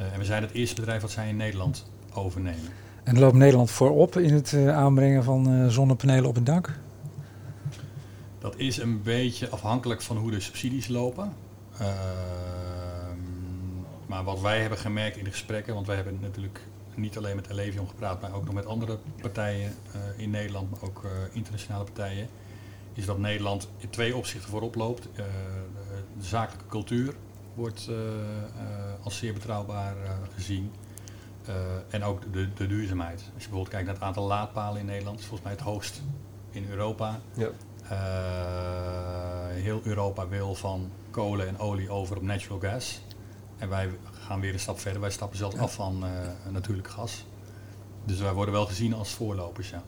Uh, 0.00 0.12
en 0.12 0.18
we 0.18 0.24
zijn 0.24 0.42
het 0.42 0.52
eerste 0.52 0.74
bedrijf 0.74 1.02
wat 1.02 1.10
zij 1.10 1.28
in 1.28 1.36
Nederland 1.36 1.90
overnemen. 2.14 2.70
En 3.04 3.18
loopt 3.18 3.36
Nederland 3.36 3.70
voorop 3.70 4.16
in 4.16 4.34
het 4.34 4.54
aanbrengen 4.54 5.24
van 5.24 5.70
zonnepanelen 5.70 6.28
op 6.28 6.34
het 6.34 6.46
dak? 6.46 6.78
Dat 8.38 8.54
is 8.56 8.76
een 8.76 9.02
beetje 9.02 9.48
afhankelijk 9.48 10.02
van 10.02 10.16
hoe 10.16 10.30
de 10.30 10.40
subsidies 10.40 10.88
lopen. 10.88 11.32
Ehm, 11.78 13.18
maar 14.06 14.24
wat 14.24 14.40
wij 14.40 14.60
hebben 14.60 14.78
gemerkt 14.78 15.16
in 15.16 15.24
de 15.24 15.30
gesprekken, 15.30 15.74
want 15.74 15.86
wij 15.86 15.96
hebben 15.96 16.18
natuurlijk 16.20 16.60
niet 16.96 17.16
alleen 17.16 17.36
met 17.36 17.50
Elevion 17.50 17.88
gepraat, 17.88 18.20
maar 18.20 18.34
ook 18.34 18.44
nog 18.44 18.54
met 18.54 18.66
andere 18.66 18.98
partijen 19.20 19.74
in 20.16 20.30
Nederland, 20.30 20.70
maar 20.70 20.82
ook 20.82 21.02
internationale 21.32 21.84
partijen, 21.84 22.28
is 22.92 23.06
dat 23.06 23.18
Nederland 23.18 23.68
in 23.78 23.90
twee 23.90 24.16
opzichten 24.16 24.50
voorop 24.50 24.74
loopt. 24.74 25.08
de 26.18 26.24
zakelijke 26.24 26.66
cultuur 26.66 27.14
wordt 27.54 27.90
als 29.02 29.16
zeer 29.16 29.32
betrouwbaar 29.32 29.96
gezien. 30.34 30.72
en 31.90 32.04
ook 32.04 32.32
de, 32.32 32.52
de, 32.52 32.66
duurzaamheid. 32.66 33.18
Als 33.18 33.22
je 33.24 33.32
bijvoorbeeld 33.32 33.68
kijkt 33.68 33.86
naar 33.86 33.94
het 33.94 34.04
aantal 34.04 34.26
laadpalen 34.26 34.80
in 34.80 34.86
Nederland, 34.86 35.18
is 35.18 35.26
volgens 35.26 35.48
mij 35.48 35.52
het 35.52 35.66
hoogst 35.66 36.02
in 36.50 36.66
Europa. 36.70 37.20
Ja. 37.34 37.50
heel 39.50 39.80
Europa 39.84 40.28
wil 40.28 40.54
van 40.54 40.90
kolen 41.10 41.48
en 41.48 41.58
olie 41.58 41.90
over 41.90 42.16
op 42.16 42.22
natural 42.22 42.58
gas. 42.58 43.00
En 43.58 43.68
wij 43.68 43.90
gaan 44.26 44.40
weer 44.40 44.52
een 44.52 44.58
stap 44.58 44.78
verder. 44.78 45.00
Wij 45.00 45.10
stappen 45.10 45.38
zelfs 45.38 45.54
ja. 45.54 45.60
af 45.60 45.74
van 45.74 46.04
natuurlijk 46.50 46.88
gas. 46.88 47.26
Dus 48.04 48.20
wij 48.20 48.32
worden 48.32 48.54
wel 48.54 48.66
gezien 48.66 48.94
als 48.94 49.10
voorlopers, 49.10 49.70
ja. 49.70 49.82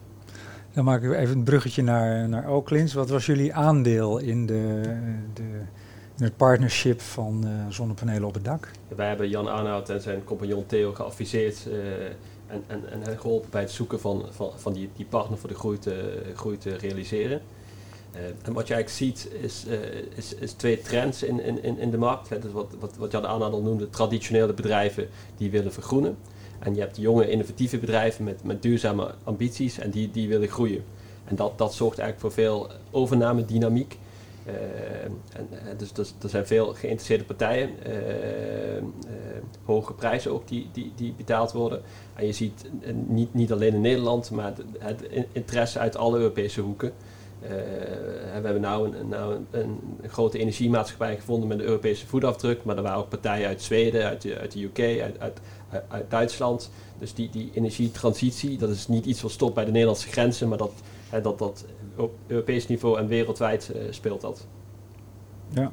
Dan 0.73 0.85
maak 0.85 1.03
ik 1.03 1.11
even 1.11 1.37
een 1.37 1.43
bruggetje 1.43 1.81
naar, 1.81 2.29
naar 2.29 2.49
Oaklins. 2.49 2.93
Wat 2.93 3.09
was 3.09 3.25
jullie 3.25 3.53
aandeel 3.53 4.17
in 4.17 4.45
de, 4.45 4.81
de 5.33 5.61
het 6.17 6.37
partnership 6.37 7.01
van 7.01 7.43
uh, 7.45 7.51
zonnepanelen 7.69 8.27
op 8.27 8.33
het 8.33 8.45
dak. 8.45 8.71
Wij 8.95 9.07
hebben 9.07 9.29
Jan 9.29 9.47
Arnoud 9.47 9.89
en 9.89 10.01
zijn 10.01 10.23
compagnon 10.23 10.65
Theo 10.65 10.93
geadviseerd 10.93 11.65
uh, 11.67 12.05
en, 12.47 12.63
en, 12.67 12.83
en 13.03 13.19
geholpen 13.19 13.49
bij 13.49 13.61
het 13.61 13.71
zoeken 13.71 13.99
van, 13.99 14.25
van, 14.29 14.51
van 14.55 14.73
die, 14.73 14.89
die 14.95 15.05
partner 15.05 15.37
voor 15.37 15.49
de 15.49 15.55
groei 15.55 15.79
te, 15.79 16.21
groei 16.35 16.57
te 16.57 16.75
realiseren. 16.75 17.41
Uh, 18.15 18.21
en 18.43 18.53
wat 18.53 18.67
je 18.67 18.73
eigenlijk 18.73 18.89
ziet 18.89 19.29
is, 19.41 19.65
is, 20.15 20.33
is, 20.33 20.51
twee 20.51 20.81
trends 20.81 21.23
in, 21.23 21.63
in, 21.63 21.77
in 21.77 21.91
de 21.91 21.97
markt. 21.97 22.29
Hè. 22.29 22.39
Dus 22.39 22.51
wat, 22.51 22.75
wat, 22.79 22.95
wat 22.97 23.11
Jan 23.11 23.25
al 23.25 23.61
noemde, 23.61 23.89
traditionele 23.89 24.53
bedrijven 24.53 25.07
die 25.37 25.51
willen 25.51 25.73
vergroenen. 25.73 26.17
En 26.59 26.75
je 26.75 26.79
hebt 26.79 26.97
jonge 26.97 27.29
innovatieve 27.29 27.77
bedrijven 27.77 28.23
met, 28.23 28.43
met 28.43 28.61
duurzame 28.61 29.13
ambities 29.23 29.79
en 29.79 29.89
die, 29.89 30.11
die 30.11 30.27
willen 30.27 30.47
groeien. 30.47 30.83
En 31.25 31.35
dat, 31.35 31.57
dat 31.57 31.73
zorgt 31.73 31.99
eigenlijk 31.99 32.33
voor 32.33 32.43
veel 32.43 32.69
overname 32.91 33.45
dynamiek 33.45 33.97
eh, 34.47 35.03
en, 35.03 35.47
eh, 35.51 35.77
dus, 35.77 35.93
dus, 35.93 36.13
er 36.21 36.29
zijn 36.29 36.47
veel 36.47 36.65
geïnteresseerde 36.65 37.23
partijen, 37.23 37.69
eh, 37.83 38.83
hoge 39.65 39.93
prijzen 39.93 40.31
ook 40.31 40.47
die, 40.47 40.69
die, 40.71 40.91
die 40.95 41.13
betaald 41.17 41.51
worden. 41.51 41.81
En 42.15 42.25
je 42.25 42.31
ziet 42.31 42.65
niet, 43.07 43.33
niet 43.33 43.51
alleen 43.51 43.73
in 43.73 43.81
Nederland, 43.81 44.31
maar 44.31 44.53
het, 44.79 45.01
interesse 45.31 45.79
uit 45.79 45.97
alle 45.97 46.17
Europese 46.17 46.61
hoeken. 46.61 46.91
Uh, 47.43 47.49
we 47.49 48.43
hebben 48.43 48.61
nou, 48.61 48.97
een, 48.97 49.07
nou 49.07 49.33
een, 49.33 49.45
een, 50.01 50.09
grote 50.09 50.37
energiemaatschappij 50.37 51.15
gevonden 51.15 51.47
met 51.47 51.59
een 51.59 51.65
Europese 51.65 52.07
voetafdruk, 52.07 52.63
maar 52.63 52.77
er 52.77 52.83
waren 52.83 52.97
ook 52.97 53.09
partijen 53.09 53.47
uit 53.47 53.61
Zweden, 53.61 54.05
uit 54.05 54.21
de, 54.21 54.37
uit 54.37 54.51
de 54.51 54.63
UK, 54.63 55.01
uit, 55.01 55.19
uit, 55.19 55.39
uit, 55.87 56.09
Duitsland. 56.09 56.71
Dus 56.97 57.13
die, 57.13 57.29
die 57.29 57.51
energietransitie, 57.53 58.57
dat 58.57 58.69
is 58.69 58.87
niet 58.87 59.05
iets 59.05 59.21
wat 59.21 59.31
stopt 59.31 59.53
bij 59.53 59.65
de 59.65 59.71
Nederlandse 59.71 60.07
grenzen, 60.07 60.47
maar 60.47 60.57
dat, 60.57 60.73
dat, 61.21 61.39
dat 61.39 61.65
op 61.95 62.13
Europees 62.27 62.67
niveau 62.67 62.99
en 62.99 63.07
wereldwijd 63.07 63.71
uh, 63.75 63.81
speelt 63.89 64.21
dat. 64.21 64.47
Ja. 65.49 65.71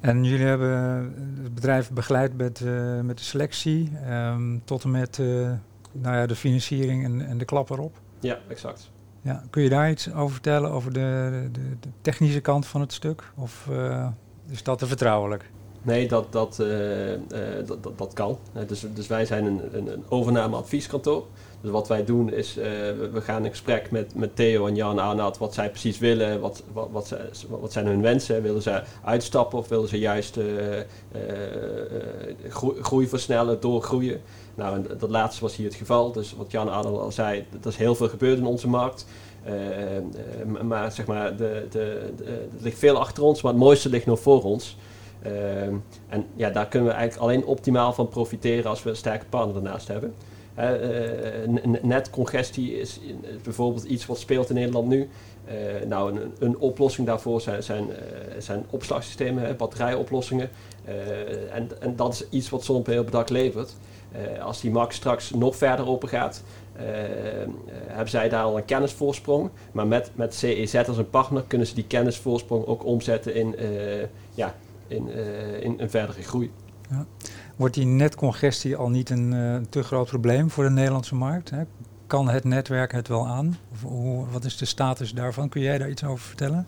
En 0.00 0.24
jullie 0.24 0.46
hebben 0.46 0.70
het 1.42 1.54
bedrijf 1.54 1.90
begeleid 1.90 2.36
met, 2.36 2.60
uh, 2.60 3.00
met 3.00 3.18
de 3.18 3.24
selectie 3.24 3.92
um, 4.10 4.62
tot 4.64 4.84
en 4.84 4.90
met 4.90 5.18
uh, 5.18 5.50
nou 5.92 6.16
ja, 6.16 6.26
de 6.26 6.36
financiering 6.36 7.04
en, 7.04 7.26
en 7.26 7.38
de 7.38 7.44
klap 7.44 7.70
erop? 7.70 8.00
Ja, 8.20 8.38
exact. 8.48 8.90
Ja, 9.26 9.42
kun 9.50 9.62
je 9.62 9.68
daar 9.68 9.90
iets 9.90 10.12
over 10.12 10.32
vertellen, 10.32 10.70
over 10.70 10.92
de, 10.92 11.48
de, 11.52 11.60
de 11.80 11.88
technische 12.00 12.40
kant 12.40 12.66
van 12.66 12.80
het 12.80 12.92
stuk? 12.92 13.32
Of 13.36 13.68
is 14.48 14.62
dat 14.62 14.78
te 14.78 14.86
vertrouwelijk? 14.86 15.50
Nee, 15.82 16.08
dat, 16.08 16.32
dat, 16.32 16.58
uh, 16.60 17.12
uh, 17.12 17.18
dat, 17.66 17.98
dat, 17.98 18.12
kan. 18.12 18.38
dus, 18.66 18.86
dus 18.94 19.06
wij 19.06 19.24
zijn 19.24 19.44
een, 19.44 19.60
een, 19.72 19.92
een 19.92 20.04
overname-advieskantoor. 20.08 21.24
Dus 21.60 21.70
wat 21.70 21.88
wij 21.88 22.04
doen 22.04 22.32
is, 22.32 22.54
we 22.54 23.20
gaan 23.20 23.44
in 23.44 23.50
gesprek 23.50 23.90
met, 23.90 24.14
met 24.14 24.36
Theo 24.36 24.66
en 24.66 24.74
Jan 24.74 24.98
Arnoud 24.98 25.38
wat 25.38 25.54
zij 25.54 25.70
precies 25.70 25.98
willen, 25.98 26.40
wat, 26.40 26.62
wat, 26.72 26.88
wat, 26.90 27.16
wat 27.48 27.72
zijn 27.72 27.86
hun 27.86 28.02
wensen. 28.02 28.42
Willen 28.42 28.62
ze 28.62 28.82
uitstappen 29.04 29.58
of 29.58 29.68
willen 29.68 29.88
ze 29.88 29.98
juist 29.98 30.38
groei, 32.48 32.82
groei, 32.82 33.08
versnellen, 33.08 33.60
doorgroeien? 33.60 34.20
Nou, 34.56 34.96
dat 34.98 35.10
laatste 35.10 35.40
was 35.40 35.56
hier 35.56 35.66
het 35.66 35.74
geval. 35.74 36.12
Dus 36.12 36.34
wat 36.36 36.50
Jan 36.50 36.68
Arnoud 36.68 37.00
al 37.00 37.12
zei, 37.12 37.46
er 37.62 37.68
is 37.68 37.76
heel 37.76 37.94
veel 37.94 38.08
gebeurd 38.08 38.38
in 38.38 38.46
onze 38.46 38.68
markt. 38.68 39.06
maar 40.62 40.92
zeg 40.92 41.06
maar, 41.06 41.36
de, 41.36 41.66
de, 41.70 42.12
het 42.52 42.62
ligt 42.62 42.78
veel 42.78 42.98
achter 42.98 43.22
ons, 43.22 43.42
maar 43.42 43.52
het 43.52 43.60
mooiste 43.60 43.88
ligt 43.88 44.06
nog 44.06 44.20
voor 44.20 44.42
ons. 44.42 44.76
Ehm, 45.22 45.74
en 46.08 46.26
ja, 46.36 46.50
daar 46.50 46.66
kunnen 46.66 46.88
we 46.88 46.94
eigenlijk 46.94 47.28
alleen 47.30 47.44
optimaal 47.44 47.92
van 47.92 48.08
profiteren 48.08 48.70
als 48.70 48.82
we 48.82 48.90
een 48.90 48.96
sterke 48.96 49.26
partner 49.26 49.56
ernaast 49.56 49.88
hebben. 49.88 50.14
Uh, 50.58 50.64
netcongestie 51.82 52.80
is 52.80 53.00
bijvoorbeeld 53.42 53.84
iets 53.84 54.06
wat 54.06 54.18
speelt 54.18 54.48
in 54.48 54.54
Nederland 54.54 54.88
nu. 54.88 55.08
Nou, 55.86 56.12
een, 56.20 56.32
een, 56.38 56.58
oplossing 56.58 57.06
daarvoor 57.06 57.40
zijn, 57.40 57.62
zijn, 58.38 58.66
opslagsystemen, 58.70 59.56
batterijoplossingen. 59.56 60.50
en, 61.52 61.68
en 61.80 61.96
dat 61.96 62.12
is 62.12 62.26
iets 62.30 62.50
wat 62.50 62.64
Zonnepaneel 62.64 63.00
op 63.00 63.10
dak 63.10 63.28
levert. 63.28 63.76
Als 64.42 64.60
die 64.60 64.70
markt 64.70 64.94
straks 64.94 65.30
nog 65.30 65.56
verder 65.56 65.88
open 65.88 66.08
gaat, 66.08 66.42
hebben 67.86 68.08
zij 68.08 68.28
daar 68.28 68.42
al 68.42 68.56
een 68.56 68.64
kennisvoorsprong. 68.64 69.50
Maar 69.72 69.86
met, 69.86 70.10
met 70.14 70.34
CEZ 70.34 70.74
als 70.74 70.98
een 70.98 71.10
partner 71.10 71.42
kunnen 71.46 71.66
ze 71.66 71.74
die 71.74 71.86
kennisvoorsprong 71.86 72.66
ook 72.66 72.84
omzetten 72.84 73.34
in 73.34 73.54
ja, 74.34 74.54
in, 74.88 75.08
uh, 75.08 75.62
in 75.62 75.74
een 75.78 75.90
verdere 75.90 76.22
groei. 76.22 76.50
Ja. 76.90 77.06
Wordt 77.56 77.74
die 77.74 77.86
netcongestie 77.86 78.76
al 78.76 78.88
niet 78.88 79.10
een 79.10 79.32
uh, 79.32 79.56
te 79.68 79.82
groot 79.82 80.08
probleem 80.08 80.50
voor 80.50 80.64
de 80.64 80.70
Nederlandse 80.70 81.14
markt? 81.14 81.50
Hè? 81.50 81.62
Kan 82.06 82.28
het 82.28 82.44
netwerk 82.44 82.92
het 82.92 83.08
wel 83.08 83.26
aan? 83.26 83.58
Of, 83.72 83.82
hoe, 83.82 84.26
wat 84.30 84.44
is 84.44 84.56
de 84.56 84.64
status 84.64 85.12
daarvan? 85.12 85.48
Kun 85.48 85.60
jij 85.60 85.78
daar 85.78 85.90
iets 85.90 86.04
over 86.04 86.26
vertellen? 86.26 86.66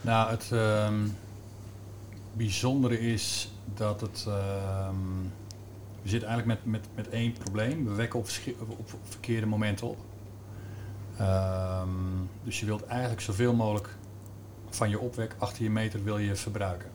Nou, 0.00 0.30
het 0.30 0.50
um, 0.52 1.16
bijzondere 2.32 3.00
is 3.00 3.52
dat 3.74 4.00
het. 4.00 4.26
Um, 4.88 5.32
we 6.02 6.08
zitten 6.08 6.28
eigenlijk 6.28 6.64
met, 6.64 6.72
met, 6.72 6.88
met 6.94 7.08
één 7.08 7.32
probleem. 7.32 7.84
We 7.84 7.94
wekken 7.94 8.18
op, 8.18 8.28
verkeerde 9.02 9.46
momenten 9.46 9.88
op. 9.88 9.98
Um, 11.20 12.30
dus 12.44 12.60
je 12.60 12.66
wilt 12.66 12.86
eigenlijk 12.86 13.20
zoveel 13.20 13.54
mogelijk 13.54 13.96
van 14.70 14.90
je 14.90 14.98
opwek 14.98 15.34
achter 15.38 15.62
je 15.62 15.70
meter 15.70 16.04
wil 16.04 16.18
je 16.18 16.36
verbruiken. 16.36 16.90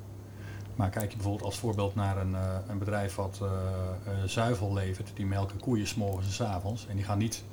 Maar 0.75 0.89
kijk 0.89 1.09
je 1.09 1.15
bijvoorbeeld 1.15 1.45
als 1.45 1.57
voorbeeld 1.57 1.95
naar 1.95 2.17
een, 2.17 2.31
uh, 2.31 2.55
een 2.67 2.77
bedrijf 2.77 3.15
wat 3.15 3.39
uh, 3.41 3.49
zuivel 4.25 4.73
levert, 4.73 5.11
die 5.13 5.25
melken 5.25 5.59
koeien 5.59 5.87
s'morgens 5.87 6.27
en 6.27 6.33
s 6.33 6.41
avonds. 6.41 6.87
En 6.87 6.95
die 6.95 7.05
gaan 7.05 7.17
niet 7.17 7.43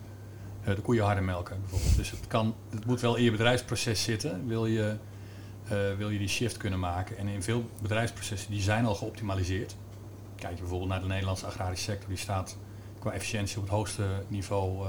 de 0.64 0.80
koeien 0.82 1.04
harder 1.04 1.24
melken 1.24 1.60
bijvoorbeeld. 1.60 1.96
Dus 1.96 2.10
het, 2.10 2.26
kan, 2.26 2.54
het 2.70 2.86
moet 2.86 3.00
wel 3.00 3.16
in 3.16 3.24
je 3.24 3.30
bedrijfsproces 3.30 4.02
zitten, 4.02 4.46
wil 4.46 4.66
je, 4.66 4.96
wil 5.96 6.10
je 6.10 6.18
die 6.18 6.28
shift 6.28 6.56
kunnen 6.56 6.78
maken. 6.78 7.18
En 7.18 7.28
in 7.28 7.42
veel 7.42 7.70
bedrijfsprocessen 7.82 8.50
die 8.50 8.60
zijn 8.60 8.84
al 8.84 8.94
geoptimaliseerd. 8.94 9.76
Kijk 10.44 10.56
je 10.56 10.62
bijvoorbeeld 10.62 10.90
naar 10.90 11.00
de 11.00 11.06
Nederlandse 11.06 11.46
agrarische 11.46 11.84
sector, 11.84 12.08
die 12.08 12.18
staat 12.18 12.56
qua 12.98 13.12
efficiëntie 13.12 13.56
op 13.56 13.62
het 13.62 13.72
hoogste 13.72 14.24
niveau 14.28 14.86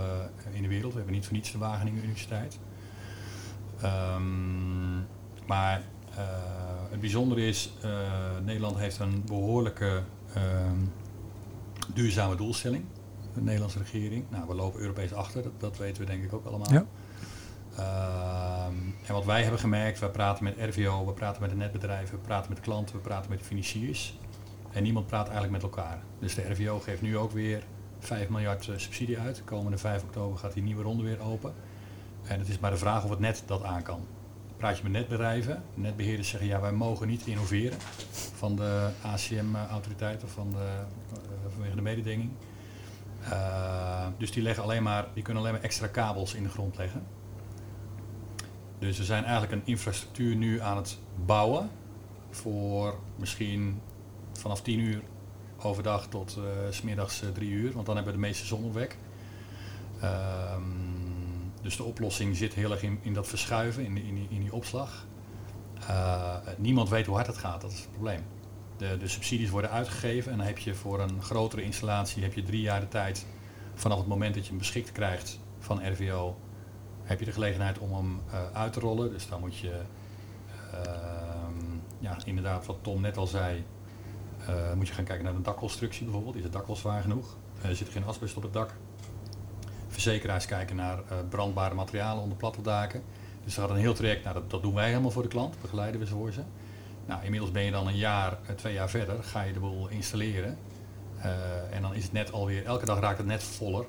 in 0.51 0.61
de 0.61 0.67
wereld. 0.67 0.91
We 0.91 0.97
hebben 0.97 1.15
niet 1.15 1.25
voor 1.25 1.33
niets 1.33 1.51
de 1.51 1.57
Wageningen 1.57 2.03
Universiteit. 2.03 2.59
Um, 3.83 5.07
maar 5.45 5.81
uh, 6.09 6.17
het 6.89 6.99
bijzondere 6.99 7.47
is, 7.47 7.73
uh, 7.85 7.91
Nederland 8.43 8.77
heeft 8.77 8.99
een 8.99 9.23
behoorlijke 9.25 10.01
uh, 10.37 10.43
duurzame 11.93 12.35
doelstelling. 12.35 12.85
De 13.33 13.41
Nederlandse 13.41 13.79
regering. 13.79 14.25
Nou, 14.29 14.47
we 14.47 14.55
lopen 14.55 14.79
Europees 14.79 15.13
achter, 15.13 15.43
dat, 15.43 15.59
dat 15.59 15.77
weten 15.77 16.01
we 16.01 16.07
denk 16.07 16.23
ik 16.23 16.33
ook 16.33 16.45
allemaal. 16.45 16.71
Ja. 16.71 16.85
Ehm, 17.77 18.75
en 19.05 19.13
wat 19.13 19.25
wij 19.25 19.41
hebben 19.41 19.59
gemerkt, 19.59 19.99
we 19.99 20.09
praten 20.09 20.43
met 20.43 20.55
RVO, 20.57 21.05
we 21.05 21.13
praten 21.13 21.41
met 21.41 21.49
de 21.49 21.55
netbedrijven, 21.55 22.15
we 22.15 22.25
praten 22.25 22.49
met 22.49 22.59
klanten, 22.59 22.95
we 22.95 23.01
praten 23.01 23.29
met 23.29 23.39
de 23.39 23.45
financiers. 23.45 24.17
En 24.75 24.83
niemand 24.83 25.07
praat 25.07 25.23
eigenlijk 25.23 25.53
met 25.53 25.63
elkaar. 25.63 25.99
Dus 26.19 26.35
de 26.35 26.51
RVO 26.51 26.79
geeft 26.79 27.01
nu 27.01 27.17
ook 27.17 27.31
weer 27.31 27.63
5 27.99 28.29
miljard 28.29 28.67
uh, 28.67 28.77
subsidie 28.77 29.19
uit. 29.19 29.35
De 29.35 29.43
komende 29.43 29.77
5 29.77 30.03
oktober 30.03 30.37
gaat 30.37 30.53
die 30.53 30.63
nieuwe 30.63 30.83
ronde 30.83 31.03
weer 31.03 31.21
open. 31.21 31.53
En 32.27 32.39
het 32.39 32.47
is 32.47 32.59
maar 32.59 32.71
de 32.71 32.77
vraag 32.77 33.03
of 33.03 33.09
het 33.09 33.19
net 33.19 33.43
dat 33.45 33.63
aan 33.63 33.81
kan 33.81 34.05
praat 34.57 34.77
je 34.77 34.83
met 34.83 34.91
netbedrijven. 34.91 35.63
Netbeheerders 35.73 36.29
zeggen 36.29 36.49
ja, 36.49 36.61
wij 36.61 36.71
mogen 36.71 37.07
niet 37.07 37.25
innoveren 37.25 37.77
van 38.35 38.55
de 38.55 38.89
ACM-autoriteit 39.01 40.23
of 40.23 40.31
van 40.31 40.49
de, 40.51 40.83
uh, 41.13 41.51
vanwege 41.53 41.75
de 41.75 41.81
mededinging. 41.81 42.31
Uh, 43.23 44.07
dus 44.17 44.31
die, 44.31 44.43
leggen 44.43 44.63
alleen 44.63 44.83
maar, 44.83 45.07
die 45.13 45.23
kunnen 45.23 45.41
alleen 45.41 45.53
maar 45.53 45.63
extra 45.63 45.87
kabels 45.87 46.33
in 46.33 46.43
de 46.43 46.49
grond 46.49 46.77
leggen. 46.77 47.03
Dus 48.79 48.97
we 48.97 49.03
zijn 49.03 49.23
eigenlijk 49.23 49.51
een 49.53 49.61
infrastructuur 49.65 50.35
nu 50.35 50.61
aan 50.61 50.77
het 50.77 50.97
bouwen 51.25 51.69
voor 52.29 52.99
misschien 53.15 53.81
vanaf 54.37 54.61
10 54.61 54.79
uur 54.79 55.01
overdag 55.61 56.07
tot 56.07 56.37
uh, 56.37 56.43
smiddags 56.69 57.23
3 57.33 57.49
uur, 57.49 57.73
want 57.73 57.85
dan 57.85 57.95
hebben 57.95 58.13
we 58.13 58.19
de 58.19 58.25
meeste 58.27 58.45
zon 58.45 58.73
weg. 58.73 58.97
Ehm, 60.01 60.61
dus 61.61 61.77
de 61.77 61.83
oplossing 61.83 62.35
zit 62.35 62.53
heel 62.53 62.71
erg 62.71 62.83
in, 62.83 62.99
in 63.01 63.13
dat 63.13 63.27
verschuiven, 63.27 63.85
in, 63.85 63.97
in, 63.97 64.15
die, 64.15 64.27
in 64.29 64.41
die 64.41 64.53
opslag. 64.53 65.05
Uh, 65.89 66.35
niemand 66.57 66.89
weet 66.89 67.05
hoe 67.05 67.15
hard 67.15 67.27
het 67.27 67.37
gaat, 67.37 67.61
dat 67.61 67.71
is 67.71 67.79
het 67.79 67.91
probleem. 67.91 68.23
De, 68.77 68.97
de, 68.97 69.07
subsidies 69.07 69.49
worden 69.49 69.71
uitgegeven 69.71 70.31
en 70.31 70.37
dan 70.37 70.47
heb 70.47 70.57
je 70.57 70.73
voor 70.73 70.99
een 70.99 71.21
grotere 71.21 71.61
installatie 71.61 72.23
heb 72.23 72.33
je 72.33 72.43
drie 72.43 72.61
jaar 72.61 72.79
de 72.79 72.87
tijd 72.87 73.25
vanaf 73.73 73.97
het 73.97 74.07
moment 74.07 74.33
dat 74.33 74.43
je 74.43 74.49
hem 74.49 74.57
beschikt 74.57 74.91
krijgt 74.91 75.39
van 75.59 75.91
RVO, 75.91 76.37
heb 77.03 77.19
je 77.19 77.25
de 77.25 77.31
gelegenheid 77.31 77.79
om 77.79 77.93
hem 77.93 78.21
uit 78.53 78.73
te 78.73 78.79
rollen. 78.79 79.11
Dus 79.11 79.27
dan 79.27 79.39
moet 79.39 79.57
je, 79.57 79.81
uh, 80.73 80.79
ja, 81.99 82.17
inderdaad, 82.25 82.65
wat 82.65 82.77
Tom 82.81 83.01
net 83.01 83.17
al 83.17 83.27
zei, 83.27 83.63
moet 84.75 84.87
je 84.87 84.93
gaan 84.93 85.03
kijken 85.03 85.25
naar 85.25 85.33
de 85.33 85.41
dakconstructie 85.41 86.03
bijvoorbeeld. 86.03 86.35
Is 86.35 86.43
het 86.43 86.53
dak 86.53 86.67
wel 86.67 86.75
zwaar 86.75 87.01
genoeg? 87.01 87.35
Er 87.61 87.75
zit 87.75 87.89
geen 87.89 88.05
asbest 88.05 88.37
op 88.37 88.43
het 88.43 88.53
dak 88.53 88.73
verzekeraars 89.95 90.45
kijken 90.45 90.75
naar 90.75 90.97
uh, 90.97 91.17
brandbare 91.29 91.75
materialen 91.75 92.23
onder 92.23 92.37
platte 92.37 92.61
daken. 92.61 93.03
Dus 93.43 93.55
er 93.55 93.61
gaat 93.61 93.69
een 93.69 93.75
heel 93.75 93.93
traject, 93.93 94.23
nou, 94.23 94.39
dat, 94.47 94.61
doen 94.61 94.73
wij 94.73 94.89
helemaal 94.89 95.11
voor 95.11 95.21
de 95.21 95.27
klant, 95.27 95.61
begeleiden 95.61 95.99
we 95.99 96.05
ze 96.05 96.13
voor 96.13 96.31
ze. 96.31 96.41
Nou, 97.05 97.23
inmiddels 97.23 97.51
ben 97.51 97.63
je 97.63 97.71
dan 97.71 97.87
een 97.87 97.97
jaar, 97.97 98.37
twee 98.55 98.73
jaar 98.73 98.89
verder, 98.89 99.23
ga 99.23 99.41
je 99.41 99.53
de 99.53 99.59
boel 99.59 99.87
installeren. 99.87 100.57
En 101.71 101.81
dan 101.81 101.93
is 101.93 102.03
het 102.03 102.11
net 102.11 102.31
alweer, 102.31 102.65
elke 102.65 102.85
dag 102.85 102.99
raakt 102.99 103.17
het 103.17 103.27
net 103.27 103.43
voller. 103.43 103.85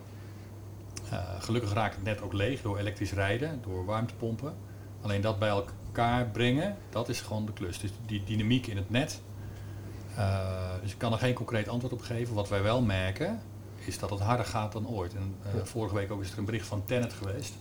gelukkig 1.39 1.73
raakt 1.73 1.95
het 1.95 2.05
net 2.05 2.21
ook 2.21 2.33
leeg 2.33 2.63
door 2.63 2.79
elektrisch 2.79 3.13
rijden, 3.13 3.61
door 3.63 3.85
warmtepompen. 3.85 4.55
Alleen 5.01 5.21
dat 5.21 5.39
bij 5.39 5.49
elkaar 5.49 6.27
brengen, 6.27 6.77
dat 6.91 7.09
is 7.09 7.21
gewoon 7.21 7.47
de 7.47 7.53
klus. 7.53 7.79
Dus 7.79 7.91
die 8.07 8.25
dynamiek 8.25 8.67
in 8.67 8.77
het 8.77 8.91
net. 8.91 9.21
Dus 10.83 10.93
ik 10.93 10.99
kan 10.99 11.13
er 11.13 11.19
geen 11.19 11.35
concreet 11.35 11.69
antwoord 11.69 11.93
op 11.93 12.01
geven. 12.01 12.35
Wat 12.35 12.49
wij 12.49 12.63
wel 12.63 12.83
merken, 12.83 13.41
is 13.87 13.99
dat 13.99 14.11
het 14.11 14.21
harder 14.21 14.47
gaat 14.47 14.73
dan 14.73 14.89
ooit. 14.89 15.15
En 15.15 15.35
uh, 15.55 15.65
vorige 15.65 15.95
week 15.95 16.11
ook 16.11 16.23
is 16.23 16.33
er 16.33 16.39
een 16.39 16.45
bericht 16.45 16.67
van 16.67 16.85
Tennet 16.85 17.13
geweest. 17.13 17.55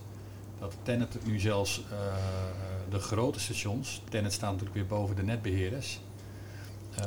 Dat 0.58 0.74
Tennet 0.82 1.26
nu 1.26 1.38
zelfs 1.38 1.78
uh, 1.92 1.98
de 2.90 2.98
grote 2.98 3.40
stations, 3.40 4.02
Tennet 4.08 4.32
staat 4.32 4.50
natuurlijk 4.50 4.76
weer 4.76 4.86
boven 4.86 5.16
de 5.16 5.22
netbeheerders, 5.22 6.00
uh, 6.98 7.04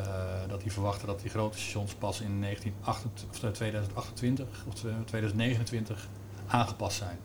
dat 0.48 0.62
die 0.62 0.72
verwachten 0.72 1.08
dat 1.08 1.22
die 1.22 1.30
grote 1.30 1.58
stations 1.58 1.94
pas 1.94 2.22
in 2.22 2.42
1928, 2.42 3.30
of 3.30 3.52
2028 3.54 4.48
of 4.68 4.74
2029 5.06 6.08
aangepast 6.48 6.98
zijn. 6.98 7.18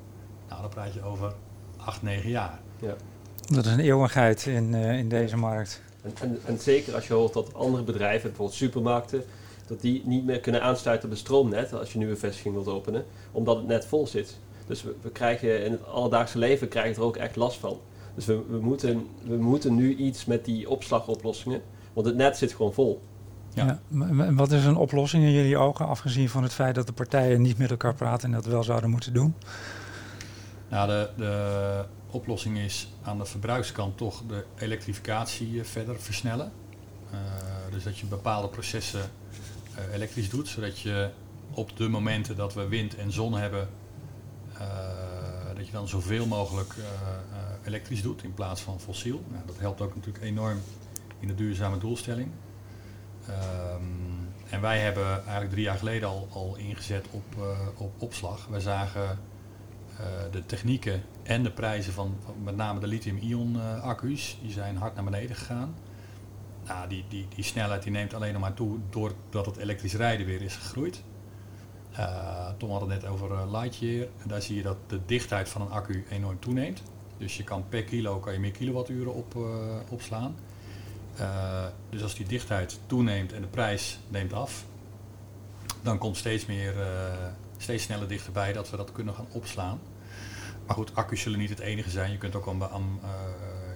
Nou, 0.48 0.60
dan 0.60 0.70
praat 0.70 0.94
je 0.94 1.02
over 1.02 1.34
8, 1.76 2.02
9 2.02 2.30
jaar. 2.30 2.60
Ja. 2.78 2.94
Dat 3.46 3.66
is 3.66 3.72
een 3.72 3.80
eeuwigheid 3.80 4.46
in, 4.46 4.74
in 4.74 5.08
deze 5.08 5.36
markt. 5.36 5.82
En, 6.04 6.12
en, 6.20 6.38
en, 6.46 6.58
zeker 6.58 6.94
als 6.94 7.06
je 7.06 7.14
hoort 7.14 7.32
dat 7.32 7.54
andere 7.54 7.82
bedrijven, 7.82 8.28
bijvoorbeeld 8.28 8.58
supermarkten, 8.58 9.24
dat 9.66 9.80
die 9.80 10.02
niet 10.04 10.24
meer 10.24 10.40
kunnen 10.40 10.62
aansluiten 10.62 11.04
op 11.04 11.14
het 11.14 11.20
stroomnet 11.22 11.72
als 11.72 11.92
je 11.92 11.98
nu 11.98 12.10
een 12.10 12.18
vestiging 12.18 12.54
wilt 12.54 12.68
openen, 12.68 13.04
omdat 13.32 13.56
het 13.56 13.66
net 13.66 13.86
vol 13.86 14.06
zit. 14.06 14.38
Dus 14.66 14.82
we, 14.82 14.94
we 15.02 15.10
krijgen 15.10 15.64
in 15.64 15.72
het 15.72 15.86
alledaagse 15.86 16.38
leven 16.38 16.68
krijgen 16.68 16.94
er 16.96 17.02
ook 17.08 17.16
echt 17.16 17.36
last 17.36 17.58
van. 17.58 17.80
Dus 18.14 18.26
we, 18.26 18.42
we, 18.48 18.58
moeten, 18.60 19.06
we 19.22 19.36
moeten 19.36 19.74
nu 19.74 19.96
iets 19.96 20.24
met 20.24 20.44
die 20.44 20.70
opslagoplossingen, 20.70 21.62
want 21.92 22.06
het 22.06 22.16
net 22.16 22.36
zit 22.36 22.52
gewoon 22.52 22.72
vol. 22.72 23.00
Ja. 23.54 23.80
ja. 23.90 24.34
wat 24.34 24.52
is 24.52 24.64
een 24.64 24.76
oplossing 24.76 25.24
in 25.24 25.32
jullie 25.32 25.56
ogen, 25.56 25.86
afgezien 25.86 26.28
van 26.28 26.42
het 26.42 26.52
feit 26.52 26.74
dat 26.74 26.86
de 26.86 26.92
partijen 26.92 27.42
niet 27.42 27.58
met 27.58 27.70
elkaar 27.70 27.94
praten 27.94 28.28
en 28.28 28.34
dat 28.34 28.46
wel 28.46 28.62
zouden 28.62 28.90
moeten 28.90 29.12
doen? 29.12 29.34
Nou, 30.68 30.88
de, 30.88 31.08
de 31.16 31.84
oplossing 32.14 32.58
is 32.58 32.88
aan 33.02 33.18
de 33.18 33.24
verbruikskant 33.24 33.96
toch 33.96 34.22
de 34.28 34.44
elektrificatie 34.58 35.64
verder 35.64 36.00
versnellen. 36.00 36.52
Uh, 37.12 37.18
dus 37.70 37.84
dat 37.84 37.98
je 37.98 38.06
bepaalde 38.06 38.48
processen 38.48 39.10
uh, 39.78 39.94
elektrisch 39.94 40.30
doet, 40.30 40.48
zodat 40.48 40.78
je 40.78 41.10
op 41.50 41.76
de 41.76 41.88
momenten 41.88 42.36
dat 42.36 42.54
we 42.54 42.68
wind 42.68 42.96
en 42.96 43.12
zon 43.12 43.34
hebben, 43.34 43.68
dat 45.56 45.66
je 45.66 45.72
dan 45.72 45.88
zoveel 45.88 46.26
mogelijk 46.26 46.74
elektrisch 47.64 48.02
doet 48.02 48.22
in 48.22 48.34
plaats 48.34 48.60
van 48.60 48.80
fossiel. 48.80 49.24
Nou, 49.28 49.46
dat 49.46 49.58
helpt 49.58 49.80
ook 49.80 49.94
natuurlijk 49.94 50.24
enorm 50.24 50.60
in 51.20 51.28
de 51.28 51.34
duurzame 51.34 51.78
doelstelling. 51.78 52.30
Ehm, 53.26 53.82
en 54.50 54.60
wij 54.60 54.80
hebben 54.80 55.06
eigenlijk 55.06 55.50
drie 55.50 55.64
jaar 55.64 55.78
geleden 55.78 56.08
al, 56.08 56.28
al 56.32 56.56
ingezet 56.56 57.06
op, 57.10 57.24
op 57.76 58.02
opslag. 58.02 58.46
Wij 58.46 58.60
zagen 58.60 59.18
de 60.30 60.46
technieken 60.46 61.02
en 61.22 61.42
de 61.42 61.50
prijzen 61.50 61.92
van, 61.92 62.16
met 62.42 62.56
name 62.56 62.80
de 62.80 62.86
lithium-ion 62.86 63.80
accu's, 63.80 64.38
die 64.42 64.52
zijn 64.52 64.76
hard 64.76 64.94
naar 64.94 65.04
beneden 65.04 65.36
gegaan. 65.36 65.74
Nou, 66.66 66.88
die, 66.88 67.04
die, 67.08 67.26
die 67.34 67.44
snelheid 67.44 67.82
die 67.82 67.92
neemt 67.92 68.14
alleen 68.14 68.32
nog 68.32 68.40
maar 68.40 68.54
toe 68.54 68.78
doordat 68.90 69.46
het 69.46 69.56
elektrisch 69.56 69.94
rijden 69.94 70.26
weer 70.26 70.42
is 70.42 70.56
gegroeid. 70.56 71.02
Uh, 71.92 72.48
Tom 72.58 72.70
had 72.70 72.80
het 72.80 72.90
net 72.90 73.06
over 73.06 73.30
uh, 73.30 73.50
Lightyear. 73.50 74.08
En 74.22 74.28
daar 74.28 74.42
zie 74.42 74.56
je 74.56 74.62
dat 74.62 74.76
de 74.86 75.00
dichtheid 75.06 75.48
van 75.48 75.60
een 75.60 75.70
accu 75.70 76.04
enorm 76.10 76.38
toeneemt. 76.38 76.82
Dus 77.18 77.36
je 77.36 77.44
kan 77.44 77.68
per 77.68 77.84
kilo 77.84 78.18
kan 78.18 78.32
je 78.32 78.38
meer 78.38 78.50
kilowatturen 78.50 79.14
op, 79.14 79.36
opslaan. 79.88 80.36
dus 81.90 82.02
als 82.02 82.14
die 82.14 82.26
dichtheid 82.26 82.80
toeneemt 82.86 83.32
en 83.32 83.40
de 83.40 83.46
prijs 83.46 83.98
neemt 84.08 84.32
af, 84.32 84.64
dan 85.82 85.98
komt 85.98 86.16
steeds 86.16 86.46
meer, 86.46 86.74
steeds 87.64 87.84
sneller 87.84 88.08
dichterbij 88.08 88.52
dat 88.52 88.70
we 88.70 88.76
dat 88.76 88.92
kunnen 88.92 89.14
gaan 89.14 89.26
opslaan. 89.32 89.80
Maar 90.66 90.76
goed, 90.76 90.94
accu's 90.94 91.20
zullen 91.20 91.38
niet 91.38 91.50
het 91.50 91.58
enige 91.58 91.90
zijn. 91.90 92.10
Je 92.10 92.18
kunt 92.18 92.34
ook, 92.34 92.46
aan, 92.72 93.00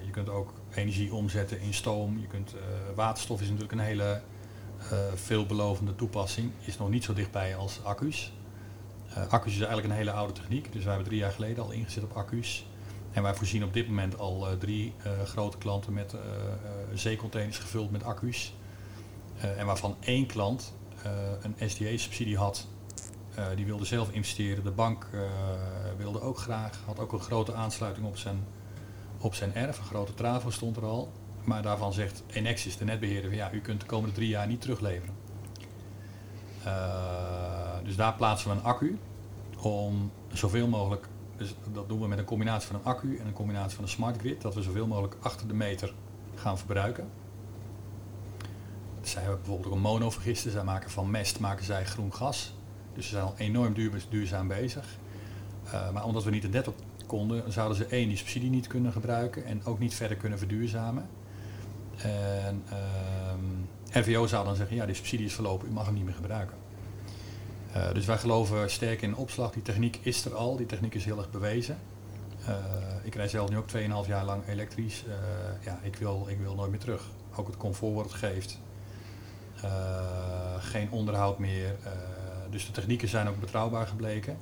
je 0.05 0.11
kunt 0.11 0.29
ook 0.29 0.53
energie 0.75 1.15
omzetten 1.15 1.61
in 1.61 1.75
stoom. 1.75 2.19
Je 2.19 2.27
kunt, 2.27 2.55
waterstof 2.95 3.41
is 3.41 3.47
natuurlijk 3.47 3.73
een 3.73 3.87
hele 3.87 4.21
uh, 4.79 4.99
veelbelovende 5.15 5.95
toepassing 5.95 6.51
is 6.61 6.79
nog 6.79 6.89
niet 6.89 7.05
zo 7.05 7.13
dichtbij 7.13 7.57
als 7.57 7.81
accu's. 7.85 8.33
Accu's 9.29 9.53
is 9.53 9.59
eigenlijk 9.59 9.89
een 9.89 9.97
hele 9.97 10.13
oude 10.13 10.33
techniek, 10.33 10.73
dus 10.73 10.85
wij 10.85 10.93
hebben 10.93 11.09
drie 11.09 11.21
jaar 11.21 11.33
geleden 11.33 11.65
al 11.65 11.71
ingezet 11.71 12.03
op 12.03 12.13
accu's. 12.13 12.67
En 13.13 13.23
wij 13.23 13.35
voorzien 13.35 13.65
op 13.65 13.73
dit 13.73 13.89
moment 13.89 14.19
al 14.19 14.47
drie 14.59 14.95
grote 15.25 15.59
klanten 15.59 15.93
met 15.93 16.15
zeecontainers 16.95 17.59
gevuld 17.59 17.91
met 17.91 18.05
accu's. 18.05 18.55
en 19.37 19.67
waarvan 19.67 19.97
één 20.01 20.27
klant 20.27 20.75
een 21.43 21.71
SDA-subsidie 21.71 22.37
had. 22.37 22.67
Die 23.57 23.67
wilde 23.67 23.85
zelf 23.85 24.11
investeren. 24.11 24.65
De 24.65 24.71
bank 24.71 25.07
wilde 25.97 26.21
ook 26.21 26.39
graag, 26.39 26.81
had 26.87 26.99
ook 26.99 27.13
een 27.13 27.21
grote 27.21 27.55
aansluiting 27.55 28.07
op 28.07 28.17
zijn, 28.17 28.45
op 29.19 29.35
zijn 29.35 29.55
erf. 29.55 29.79
Een 29.79 29.85
grote 29.85 30.15
travo 30.15 30.51
stond 30.51 30.77
er 30.77 30.85
al. 30.85 31.13
Maar 31.45 31.63
daarvan 31.63 31.93
zegt 31.93 32.23
Enexis, 32.27 32.77
de 32.77 32.85
netbeheerder, 32.85 33.35
ja, 33.35 33.53
u 33.53 33.61
kunt 33.61 33.81
de 33.81 33.87
komende 33.87 34.15
drie 34.15 34.29
jaar 34.29 34.47
niet 34.47 34.61
terugleveren. 34.61 35.15
Uh, 36.67 37.85
dus 37.85 37.97
daar 37.97 38.15
plaatsen 38.15 38.51
we 38.51 38.57
een 38.57 38.63
accu 38.63 38.99
om 39.61 40.11
zoveel 40.33 40.69
mogelijk, 40.69 41.07
dus 41.37 41.55
dat 41.73 41.89
doen 41.89 42.01
we 42.01 42.09
met 42.09 42.19
een 42.19 42.25
combinatie 42.25 42.67
van 42.67 42.77
een 42.77 42.85
accu 42.85 43.17
en 43.17 43.27
een 43.27 43.33
combinatie 43.33 43.75
van 43.75 43.85
een 43.85 43.91
smart 43.91 44.19
grid, 44.19 44.43
dat 44.43 44.55
we 44.55 44.63
zoveel 44.63 44.87
mogelijk 44.87 45.17
achter 45.21 45.49
de 45.49 45.55
meter 45.55 45.95
gaan 46.35 46.59
verbruiken. 46.59 47.09
Zij 49.01 49.23
hebben 49.23 49.41
bijvoorbeeld 49.41 49.69
ook 49.69 49.75
een 49.75 49.83
monovergister, 49.83 50.51
zij 50.51 50.65
maken 50.65 50.91
van 50.91 51.11
mest 51.11 51.41
maken 51.41 51.65
zij 51.65 51.85
groen 51.85 52.15
gas. 52.15 52.55
Dus 52.99 53.07
ze 53.07 53.13
zijn 53.13 53.25
al 53.25 53.35
enorm 53.37 53.75
duur, 53.75 54.05
duurzaam 54.09 54.49
bezig. 54.49 54.85
Uh, 55.67 55.91
maar 55.91 56.05
omdat 56.05 56.25
we 56.25 56.31
niet 56.31 56.43
de 56.43 56.49
net 56.49 56.69
op 56.69 56.75
konden, 57.07 57.53
zouden 57.53 57.77
ze 57.77 57.87
één 57.87 58.09
die 58.09 58.17
subsidie 58.17 58.51
niet 58.51 58.67
kunnen 58.67 58.93
gebruiken 58.93 59.45
en 59.45 59.65
ook 59.65 59.79
niet 59.79 59.95
verder 59.95 60.17
kunnen 60.17 60.39
verduurzamen. 60.39 61.09
En 61.97 62.65
um, 63.33 63.69
RVO 63.93 64.27
zou 64.27 64.45
dan 64.45 64.57
zeggen, 64.57 64.77
ja, 64.77 64.87
die 64.87 64.95
subsidie 64.95 65.27
is 65.27 65.35
verlopen, 65.35 65.69
u 65.69 65.73
mag 65.73 65.85
hem 65.85 65.95
niet 65.95 66.05
meer 66.05 66.15
gebruiken. 66.15 66.57
Uh, 67.77 67.93
dus 67.93 68.07
wij 68.07 68.19
geloven 68.19 68.71
sterk 68.71 69.03
in 69.03 69.17
opslag. 69.17 69.51
Die 69.51 69.63
techniek 69.63 69.99
is 70.03 70.25
er 70.25 70.35
al, 70.35 70.57
die 70.57 70.67
techniek 70.67 70.95
is 70.95 71.05
heel 71.05 71.19
erg 71.19 71.31
bewezen. 71.31 71.79
Uh, 72.49 72.55
ik 73.03 73.15
rij 73.15 73.29
zelf 73.29 73.51
nu 73.51 73.57
ook 73.57 73.69
2,5 74.05 74.09
jaar 74.09 74.25
lang 74.25 74.47
elektrisch. 74.49 75.05
Uh, 75.07 75.15
ja, 75.65 75.79
ik 75.83 75.97
wil, 75.97 76.27
ik 76.29 76.39
wil 76.39 76.55
nooit 76.55 76.71
meer 76.71 76.81
terug. 76.81 77.03
Ook 77.37 77.47
het 77.47 77.57
comfort 77.57 77.95
wat 77.95 78.05
het 78.05 78.15
geeft. 78.15 78.59
geen 80.59 80.91
onderhoud 80.91 81.39
meer. 81.39 81.77
Dus 82.51 82.67
de 82.67 82.73
technieken 82.73 83.09
zijn 83.09 83.29
ook 83.29 83.41
betrouwbaar 83.41 83.87
gebleken. 83.87 84.37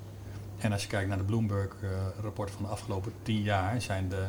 En 0.58 0.72
als 0.72 0.82
je 0.82 0.88
kijkt 0.88 1.08
naar 1.08 1.18
de 1.18 1.24
Bloomberg-rapport 1.24 2.50
van 2.50 2.62
de 2.62 2.68
afgelopen 2.68 3.12
10 3.22 3.42
jaar, 3.42 3.82
zijn 3.82 4.08
de 4.08 4.26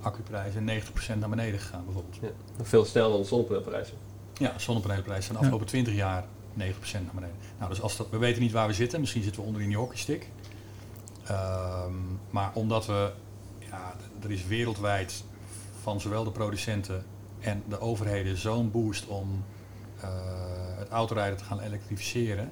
accuprijzen 0.00 0.68
90% 0.68 1.18
naar 1.18 1.28
beneden 1.28 1.60
gegaan 1.60 1.84
bijvoorbeeld. 1.84 2.16
Ja, 2.20 2.64
veel 2.64 2.84
sneller 2.84 3.10
dan 3.10 3.20
de 3.20 3.26
zonnepaneelprijzen. 3.26 3.96
Ja, 4.38 4.58
zonnepaneelprijzen 4.58 5.24
zijn 5.24 5.34
de 5.34 5.42
afgelopen 5.42 5.66
20 5.66 5.94
jaar 5.94 6.24
9% 6.58 6.62
naar 6.92 7.14
beneden. 7.14 7.36
Nou, 7.58 7.70
dus 7.70 7.80
als 7.80 7.96
dat, 7.96 8.10
we 8.10 8.18
weten 8.18 8.42
niet 8.42 8.52
waar 8.52 8.66
we 8.66 8.72
zitten, 8.72 9.00
misschien 9.00 9.22
zitten 9.22 9.40
we 9.42 9.46
onder 9.46 9.62
in 9.62 9.68
die 9.68 9.76
hockeystick. 9.76 10.28
Um, 11.30 12.20
maar 12.30 12.50
omdat 12.54 12.86
we, 12.86 13.12
ja, 13.58 13.94
er 14.22 14.30
is 14.30 14.46
wereldwijd 14.46 15.24
van 15.82 16.00
zowel 16.00 16.24
de 16.24 16.30
producenten 16.30 17.04
en 17.40 17.62
de 17.68 17.80
overheden 17.80 18.36
zo'n 18.36 18.70
boost 18.70 19.06
om 19.06 19.44
uh, 20.04 20.04
het 20.78 20.88
autorijden 20.88 21.38
te 21.38 21.44
gaan 21.44 21.60
elektrificeren, 21.60 22.50